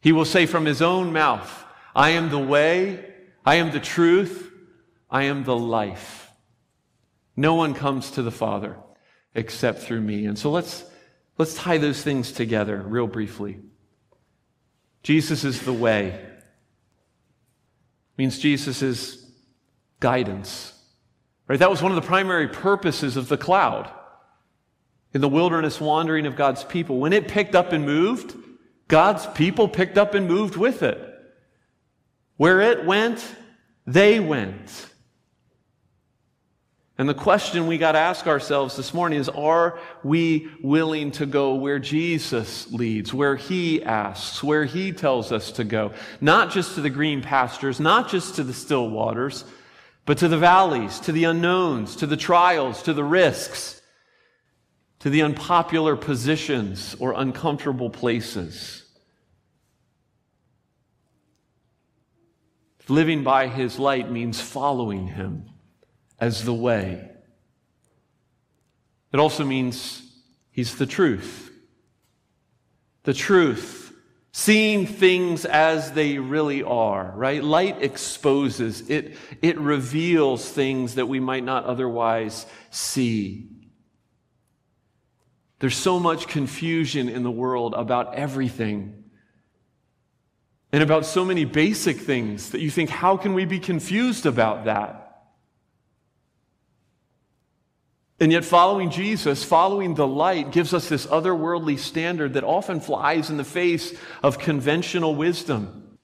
He 0.01 0.13
will 0.13 0.25
say 0.25 0.47
from 0.47 0.65
his 0.65 0.81
own 0.81 1.13
mouth, 1.13 1.65
I 1.97 2.11
am 2.11 2.31
the 2.31 2.39
way, 2.39 3.13
I 3.45 3.57
am 3.57 3.73
the 3.73 3.81
truth, 3.81 4.53
I 5.11 5.25
am 5.25 5.43
the 5.43 5.57
life. 5.57 6.31
No 7.35 7.55
one 7.55 7.75
comes 7.75 8.13
to 8.13 8.23
the 8.23 8.31
Father 8.31 8.77
except 9.35 9.81
through 9.81 10.01
me. 10.01 10.27
And 10.27 10.39
so 10.39 10.51
let's, 10.51 10.85
let's 11.39 11.55
tie 11.55 11.79
those 11.79 12.03
things 12.03 12.31
together 12.31 12.77
real 12.77 13.07
briefly. 13.09 13.59
Jesus 15.03 15.45
is 15.45 15.63
the 15.63 15.73
way. 15.73 16.25
means 18.17 18.39
Jesus 18.39 18.83
is 18.83 19.28
guidance. 20.01 20.73
Right? 21.47 21.59
That 21.59 21.71
was 21.71 21.83
one 21.83 21.93
of 21.93 21.97
the 21.97 22.07
primary 22.07 22.49
purposes 22.49 23.17
of 23.17 23.29
the 23.29 23.39
cloud 23.39 23.91
in 25.15 25.21
the 25.21 25.29
wilderness 25.29 25.81
wandering 25.81 26.27
of 26.27 26.37
God's 26.37 26.65
people. 26.65 26.99
When 26.99 27.13
it 27.13 27.29
picked 27.29 27.55
up 27.55 27.73
and 27.73 27.87
moved, 27.87 28.35
God's 28.89 29.27
people 29.27 29.69
picked 29.69 29.99
up 29.99 30.15
and 30.15 30.29
moved 30.29 30.57
with 30.57 30.83
it. 30.83 31.05
Where 32.37 32.61
it 32.61 32.85
went, 32.85 33.27
they 33.87 34.21
went. 34.21 34.87
And 36.99 37.09
the 37.09 37.15
question 37.15 37.69
we 37.69 37.79
got 37.79 37.93
to 37.93 37.99
ask 37.99 38.27
ourselves 38.27 38.77
this 38.77 38.93
morning 38.93 39.21
is 39.21 39.29
Are 39.29 39.79
we 40.03 40.49
willing 40.63 41.13
to 41.13 41.27
go 41.27 41.55
where 41.55 41.79
Jesus 41.79 42.71
leads, 42.73 43.15
where 43.15 43.37
He 43.37 43.83
asks, 43.85 44.43
where 44.43 44.65
He 44.65 44.93
tells 44.93 45.31
us 45.31 45.53
to 45.53 45.65
go? 45.65 45.93
Not 46.21 46.51
just 46.51 46.75
to 46.75 46.81
the 46.81 46.91
green 46.91 47.23
pastures, 47.23 47.79
not 47.79 48.09
just 48.09 48.35
to 48.37 48.43
the 48.43 48.53
still 48.53 48.91
waters, 48.91 49.45
but 50.09 50.17
to 50.17 50.27
the 50.27 50.39
valleys, 50.39 51.01
to 51.01 51.13
the 51.13 51.25
unknowns, 51.25 51.95
to 51.95 52.07
the 52.07 52.17
trials, 52.17 52.83
to 52.85 52.95
the 52.95 53.05
risks, 53.05 53.83
to 55.01 55.11
the 55.11 55.21
unpopular 55.21 55.97
positions 55.97 56.97
or 56.99 57.13
uncomfortable 57.13 57.91
places. 57.91 58.87
Living 62.89 63.23
by 63.23 63.49
his 63.49 63.79
light 63.79 64.11
means 64.11 64.41
following 64.41 65.09
him 65.09 65.51
as 66.19 66.43
the 66.43 66.55
way. 66.55 67.11
It 69.13 69.21
also 69.21 69.45
means 69.45 70.11
he's 70.51 70.77
the 70.77 70.87
truth. 70.87 71.53
The 73.03 73.13
truth 73.13 73.88
seeing 74.33 74.87
things 74.87 75.45
as 75.45 75.93
they 75.93 76.19
really 76.19 76.63
are, 76.63 77.13
right? 77.17 77.43
Light 77.43 77.83
exposes, 77.83 78.89
it, 78.89 79.17
it 79.43 79.59
reveals 79.59 80.49
things 80.49 80.97
that 80.97 81.07
we 81.07 81.21
might 81.21 81.45
not 81.45 81.65
otherwise 81.65 82.47
see. 82.71 83.49
There's 85.61 85.77
so 85.77 85.99
much 85.99 86.29
confusion 86.29 87.09
in 87.09 87.23
the 87.23 87.31
world 87.31 87.75
about 87.75 88.15
everything 88.15 89.05
and 90.73 90.83
about 90.83 91.07
so 91.07 91.25
many 91.25 91.45
basic 91.45 91.97
things 91.97 92.51
that 92.51 92.61
you 92.61 92.71
think, 92.71 92.91
how 92.91 93.17
can 93.17 93.35
we 93.35 93.45
be 93.45 93.59
confused 93.59 94.27
about 94.27 94.67
that? 94.67 95.08
And 98.21 98.33
yet, 98.33 98.45
following 98.45 98.91
Jesus, 98.91 99.45
following 99.45 99.95
the 99.95 100.07
light, 100.07 100.51
gives 100.51 100.75
us 100.75 100.89
this 100.89 101.07
otherworldly 101.07 101.79
standard 101.79 102.35
that 102.35 102.43
often 102.43 102.81
flies 102.81 103.31
in 103.31 103.37
the 103.37 103.45
face 103.45 103.95
of 104.23 104.39
conventional 104.39 105.15
wisdom. 105.15 105.97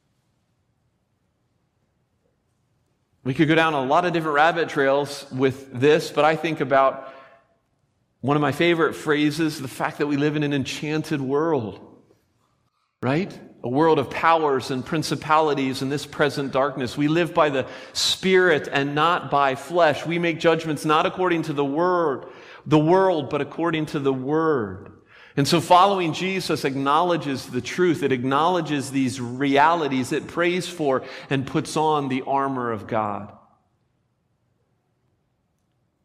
We 3.25 3.35
could 3.35 3.49
go 3.49 3.55
down 3.55 3.75
a 3.75 3.83
lot 3.83 4.05
of 4.05 4.13
different 4.13 4.37
rabbit 4.37 4.69
trails 4.69 5.27
with 5.33 5.73
this, 5.73 6.11
but 6.11 6.25
I 6.25 6.37
think 6.37 6.61
about 6.61 7.13
one 8.21 8.37
of 8.37 8.41
my 8.41 8.53
favorite 8.53 8.95
phrases 8.95 9.61
the 9.61 9.69
fact 9.69 9.99
that 9.99 10.07
we 10.07 10.17
live 10.17 10.37
in 10.37 10.43
an 10.45 10.53
enchanted 10.53 11.21
world, 11.21 11.81
right? 13.03 13.37
A 13.65 13.69
world 13.69 13.99
of 13.99 14.11
powers 14.11 14.71
and 14.71 14.85
principalities 14.85 15.81
in 15.81 15.89
this 15.89 16.05
present 16.05 16.53
darkness. 16.53 16.99
We 16.99 17.09
live 17.09 17.33
by 17.33 17.49
the 17.49 17.67
Spirit 17.95 18.69
and 18.71 18.95
not 18.95 19.31
by 19.31 19.55
flesh. 19.55 20.05
We 20.05 20.19
make 20.19 20.39
judgments 20.39 20.85
not 20.85 21.07
according 21.07 21.45
to 21.45 21.55
the 21.55 21.65
word, 21.65 22.27
the 22.67 22.79
world, 22.79 23.31
but 23.31 23.41
according 23.41 23.87
to 23.87 23.99
the 23.99 24.13
word. 24.13 24.93
And 25.35 25.49
so 25.49 25.63
following 25.63 26.13
Jesus 26.13 26.67
acknowledges 26.67 27.47
the 27.47 27.63
truth. 27.63 28.03
It 28.03 28.13
acknowledges 28.13 28.91
these 28.91 29.19
realities. 29.19 30.13
It 30.13 30.27
prays 30.27 30.69
for 30.69 31.03
and 31.31 31.47
puts 31.47 31.75
on 31.75 32.09
the 32.09 32.23
armor 32.27 32.71
of 32.71 32.87
God. 32.87 33.33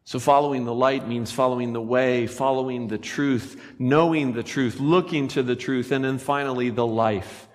So, 0.04 0.18
following 0.18 0.64
the 0.64 0.74
light 0.74 1.06
means 1.06 1.30
following 1.30 1.72
the 1.72 1.80
way, 1.80 2.26
following 2.26 2.88
the 2.88 2.98
truth, 2.98 3.62
knowing 3.78 4.32
the 4.32 4.42
truth, 4.42 4.80
looking 4.80 5.28
to 5.28 5.44
the 5.44 5.54
truth, 5.54 5.92
and 5.92 6.04
then 6.04 6.18
finally 6.18 6.70
the 6.70 6.86
life 6.86 7.46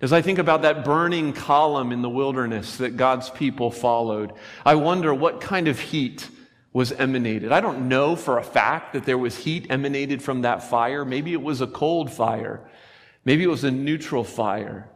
As 0.00 0.12
I 0.12 0.22
think 0.22 0.38
about 0.38 0.62
that 0.62 0.84
burning 0.84 1.32
column 1.32 1.92
in 1.92 2.02
the 2.02 2.10
wilderness 2.10 2.76
that 2.78 2.96
God's 2.96 3.30
people 3.30 3.70
followed, 3.70 4.32
I 4.64 4.74
wonder 4.74 5.14
what 5.14 5.40
kind 5.40 5.68
of 5.68 5.78
heat 5.78 6.28
was 6.72 6.90
emanated. 6.92 7.52
I 7.52 7.60
don't 7.60 7.88
know 7.88 8.16
for 8.16 8.38
a 8.38 8.42
fact 8.42 8.92
that 8.94 9.04
there 9.04 9.16
was 9.16 9.36
heat 9.36 9.68
emanated 9.70 10.20
from 10.20 10.42
that 10.42 10.62
fire. 10.64 11.04
Maybe 11.04 11.32
it 11.32 11.40
was 11.40 11.60
a 11.60 11.66
cold 11.66 12.12
fire. 12.12 12.68
Maybe 13.24 13.44
it 13.44 13.48
was 13.48 13.64
a 13.64 13.70
neutral 13.70 14.24
fire. 14.24 14.90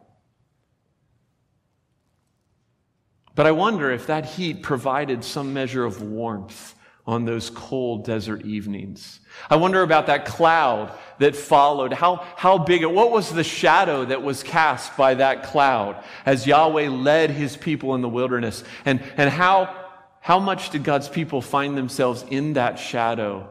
But 3.37 3.47
I 3.47 3.53
wonder 3.53 3.93
if 3.93 4.09
that 4.09 4.27
heat 4.27 4.65
provided 4.65 5.23
some 5.23 5.55
measure 5.55 5.85
of 5.85 6.03
warmth 6.03 6.75
on 7.09 7.25
those 7.25 7.49
cold 7.49 8.05
desert 8.05 8.45
evenings. 8.45 9.19
I 9.49 9.57
wonder 9.57 9.81
about 9.81 10.09
that 10.09 10.27
cloud 10.27 10.93
that 11.19 11.35
followed. 11.35 11.95
How, 11.95 12.17
how 12.37 12.59
big, 12.59 12.85
what 12.85 13.11
was 13.11 13.33
the 13.33 13.43
shadow 13.43 14.05
that 14.05 14.23
was 14.23 14.43
cast 14.43 14.95
by 14.95 15.15
that 15.15 15.43
cloud 15.45 16.05
as 16.27 16.47
Yahweh 16.47 16.91
led 16.91 17.31
his 17.31 17.57
people 17.57 17.95
in 17.95 18.03
the 18.03 18.11
wilderness? 18.11 18.63
And, 18.85 19.03
and 19.17 19.31
how, 19.31 19.75
how 20.21 20.39
much 20.39 20.69
did 20.69 20.85
God's 20.85 21.09
people 21.09 21.41
find 21.41 21.79
themselves 21.79 22.27
in 22.29 22.53
that 22.53 22.79
shadow 22.79 23.49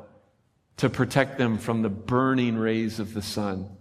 to 0.78 0.88
protect 0.88 1.40
them 1.40 1.58
from 1.58 1.82
the 1.82 1.90
burning 1.90 2.58
rays 2.58 3.00
of 3.00 3.16
the 3.16 3.24
sun? 3.24 3.76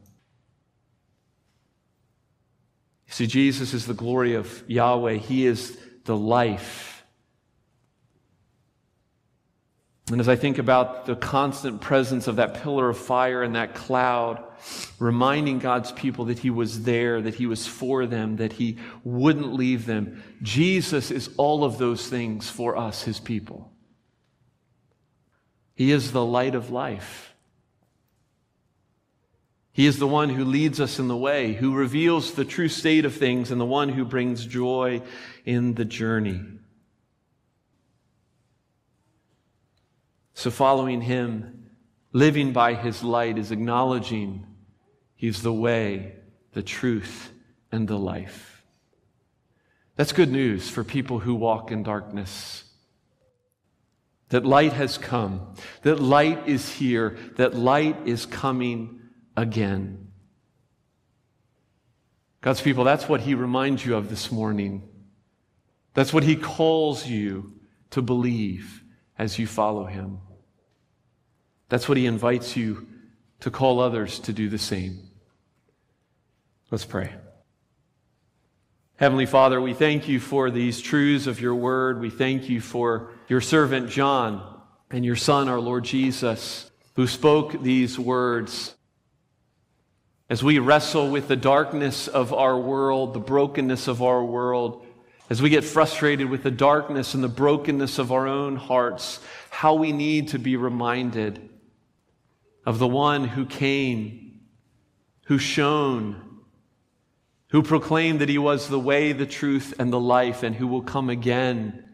See, 3.08 3.26
Jesus 3.26 3.74
is 3.74 3.84
the 3.84 3.92
glory 3.92 4.36
of 4.36 4.64
Yahweh. 4.66 5.16
He 5.16 5.44
is 5.44 5.76
the 6.04 6.16
life 6.16 6.95
And 10.10 10.20
as 10.20 10.28
I 10.28 10.36
think 10.36 10.58
about 10.58 11.06
the 11.06 11.16
constant 11.16 11.80
presence 11.80 12.28
of 12.28 12.36
that 12.36 12.62
pillar 12.62 12.88
of 12.88 12.96
fire 12.96 13.42
and 13.42 13.56
that 13.56 13.74
cloud, 13.74 14.42
reminding 15.00 15.58
God's 15.58 15.90
people 15.90 16.26
that 16.26 16.38
He 16.38 16.50
was 16.50 16.84
there, 16.84 17.20
that 17.20 17.34
He 17.34 17.46
was 17.46 17.66
for 17.66 18.06
them, 18.06 18.36
that 18.36 18.52
He 18.52 18.78
wouldn't 19.02 19.52
leave 19.52 19.84
them, 19.84 20.22
Jesus 20.42 21.10
is 21.10 21.30
all 21.36 21.64
of 21.64 21.78
those 21.78 22.06
things 22.08 22.48
for 22.48 22.76
us, 22.76 23.02
His 23.02 23.18
people. 23.18 23.72
He 25.74 25.90
is 25.90 26.12
the 26.12 26.24
light 26.24 26.54
of 26.54 26.70
life. 26.70 27.34
He 29.72 29.86
is 29.86 29.98
the 29.98 30.06
one 30.06 30.30
who 30.30 30.44
leads 30.44 30.80
us 30.80 31.00
in 31.00 31.08
the 31.08 31.16
way, 31.16 31.52
who 31.52 31.74
reveals 31.74 32.32
the 32.32 32.46
true 32.46 32.68
state 32.68 33.04
of 33.04 33.14
things, 33.14 33.50
and 33.50 33.60
the 33.60 33.66
one 33.66 33.88
who 33.88 34.04
brings 34.04 34.46
joy 34.46 35.02
in 35.44 35.74
the 35.74 35.84
journey. 35.84 36.40
So, 40.38 40.50
following 40.50 41.00
him, 41.00 41.70
living 42.12 42.52
by 42.52 42.74
his 42.74 43.02
light, 43.02 43.38
is 43.38 43.52
acknowledging 43.52 44.46
he's 45.14 45.40
the 45.40 45.52
way, 45.52 46.12
the 46.52 46.62
truth, 46.62 47.32
and 47.72 47.88
the 47.88 47.96
life. 47.98 48.62
That's 49.96 50.12
good 50.12 50.30
news 50.30 50.68
for 50.68 50.84
people 50.84 51.20
who 51.20 51.34
walk 51.34 51.72
in 51.72 51.82
darkness. 51.82 52.64
That 54.28 54.44
light 54.44 54.74
has 54.74 54.98
come, 54.98 55.54
that 55.80 56.00
light 56.00 56.46
is 56.46 56.70
here, 56.70 57.16
that 57.36 57.54
light 57.54 57.96
is 58.06 58.26
coming 58.26 59.00
again. 59.38 60.08
God's 62.42 62.60
people, 62.60 62.84
that's 62.84 63.08
what 63.08 63.22
he 63.22 63.34
reminds 63.34 63.86
you 63.86 63.96
of 63.96 64.10
this 64.10 64.30
morning. 64.30 64.86
That's 65.94 66.12
what 66.12 66.24
he 66.24 66.36
calls 66.36 67.06
you 67.06 67.54
to 67.92 68.02
believe 68.02 68.84
as 69.18 69.38
you 69.38 69.46
follow 69.46 69.86
him. 69.86 70.18
That's 71.68 71.88
what 71.88 71.98
he 71.98 72.06
invites 72.06 72.56
you 72.56 72.86
to 73.40 73.50
call 73.50 73.80
others 73.80 74.18
to 74.20 74.32
do 74.32 74.48
the 74.48 74.58
same. 74.58 75.10
Let's 76.70 76.84
pray. 76.84 77.12
Heavenly 78.96 79.26
Father, 79.26 79.60
we 79.60 79.74
thank 79.74 80.08
you 80.08 80.18
for 80.20 80.50
these 80.50 80.80
truths 80.80 81.26
of 81.26 81.40
your 81.40 81.54
word. 81.54 82.00
We 82.00 82.10
thank 82.10 82.48
you 82.48 82.60
for 82.60 83.10
your 83.28 83.40
servant 83.40 83.90
John 83.90 84.60
and 84.90 85.04
your 85.04 85.16
son, 85.16 85.48
our 85.48 85.60
Lord 85.60 85.84
Jesus, 85.84 86.70
who 86.94 87.06
spoke 87.06 87.62
these 87.62 87.98
words. 87.98 88.74
As 90.30 90.42
we 90.42 90.58
wrestle 90.58 91.10
with 91.10 91.28
the 91.28 91.36
darkness 91.36 92.08
of 92.08 92.32
our 92.32 92.58
world, 92.58 93.12
the 93.12 93.20
brokenness 93.20 93.86
of 93.86 94.02
our 94.02 94.24
world, 94.24 94.86
as 95.28 95.42
we 95.42 95.50
get 95.50 95.64
frustrated 95.64 96.30
with 96.30 96.42
the 96.42 96.50
darkness 96.50 97.14
and 97.14 97.22
the 97.22 97.28
brokenness 97.28 97.98
of 97.98 98.12
our 98.12 98.26
own 98.26 98.56
hearts, 98.56 99.20
how 99.50 99.74
we 99.74 99.92
need 99.92 100.28
to 100.28 100.38
be 100.38 100.56
reminded 100.56 101.50
of 102.66 102.80
the 102.80 102.88
one 102.88 103.24
who 103.24 103.46
came, 103.46 104.40
who 105.26 105.38
shone, 105.38 106.20
who 107.50 107.62
proclaimed 107.62 108.20
that 108.20 108.28
he 108.28 108.38
was 108.38 108.68
the 108.68 108.78
way, 108.78 109.12
the 109.12 109.24
truth, 109.24 109.72
and 109.78 109.92
the 109.92 110.00
life, 110.00 110.42
and 110.42 110.54
who 110.54 110.66
will 110.66 110.82
come 110.82 111.08
again 111.08 111.84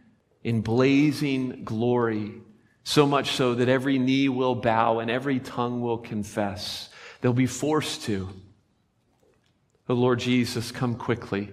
in 0.42 0.62
blazing 0.62 1.62
glory, 1.62 2.32
so 2.85 3.06
much 3.06 3.32
so 3.32 3.54
that 3.54 3.68
every 3.68 3.98
knee 3.98 4.28
will 4.28 4.54
bow 4.54 4.98
and 4.98 5.11
every 5.11 5.38
tongue 5.38 5.82
will 5.82 5.98
confess. 5.98 6.88
They'll 7.20 7.32
be 7.32 7.46
forced 7.46 8.02
to. 8.04 8.28
The 9.87 9.94
Lord 9.94 10.20
Jesus, 10.20 10.72
come 10.72 10.94
quickly. 10.94 11.52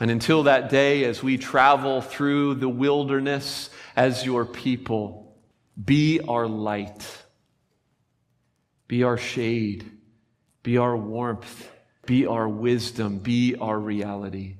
And 0.00 0.10
until 0.10 0.44
that 0.44 0.70
day, 0.70 1.04
as 1.04 1.22
we 1.22 1.36
travel 1.36 2.00
through 2.00 2.54
the 2.54 2.68
wilderness 2.68 3.68
as 3.94 4.24
your 4.24 4.46
people, 4.46 5.36
be 5.82 6.20
our 6.20 6.48
light. 6.48 7.06
Be 8.90 9.04
our 9.04 9.16
shade. 9.16 9.88
Be 10.64 10.76
our 10.76 10.96
warmth. 10.96 11.70
Be 12.06 12.26
our 12.26 12.48
wisdom. 12.48 13.20
Be 13.20 13.54
our 13.54 13.78
reality. 13.78 14.56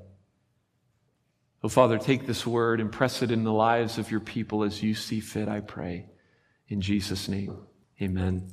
Oh, 1.64 1.68
Father, 1.68 1.98
take 1.98 2.28
this 2.28 2.46
word, 2.46 2.78
impress 2.78 3.22
it 3.22 3.32
in 3.32 3.42
the 3.42 3.52
lives 3.52 3.98
of 3.98 4.08
your 4.08 4.20
people 4.20 4.62
as 4.62 4.84
you 4.84 4.94
see 4.94 5.18
fit, 5.18 5.48
I 5.48 5.58
pray. 5.58 6.06
In 6.68 6.80
Jesus' 6.80 7.26
name, 7.28 7.58
amen. 8.00 8.52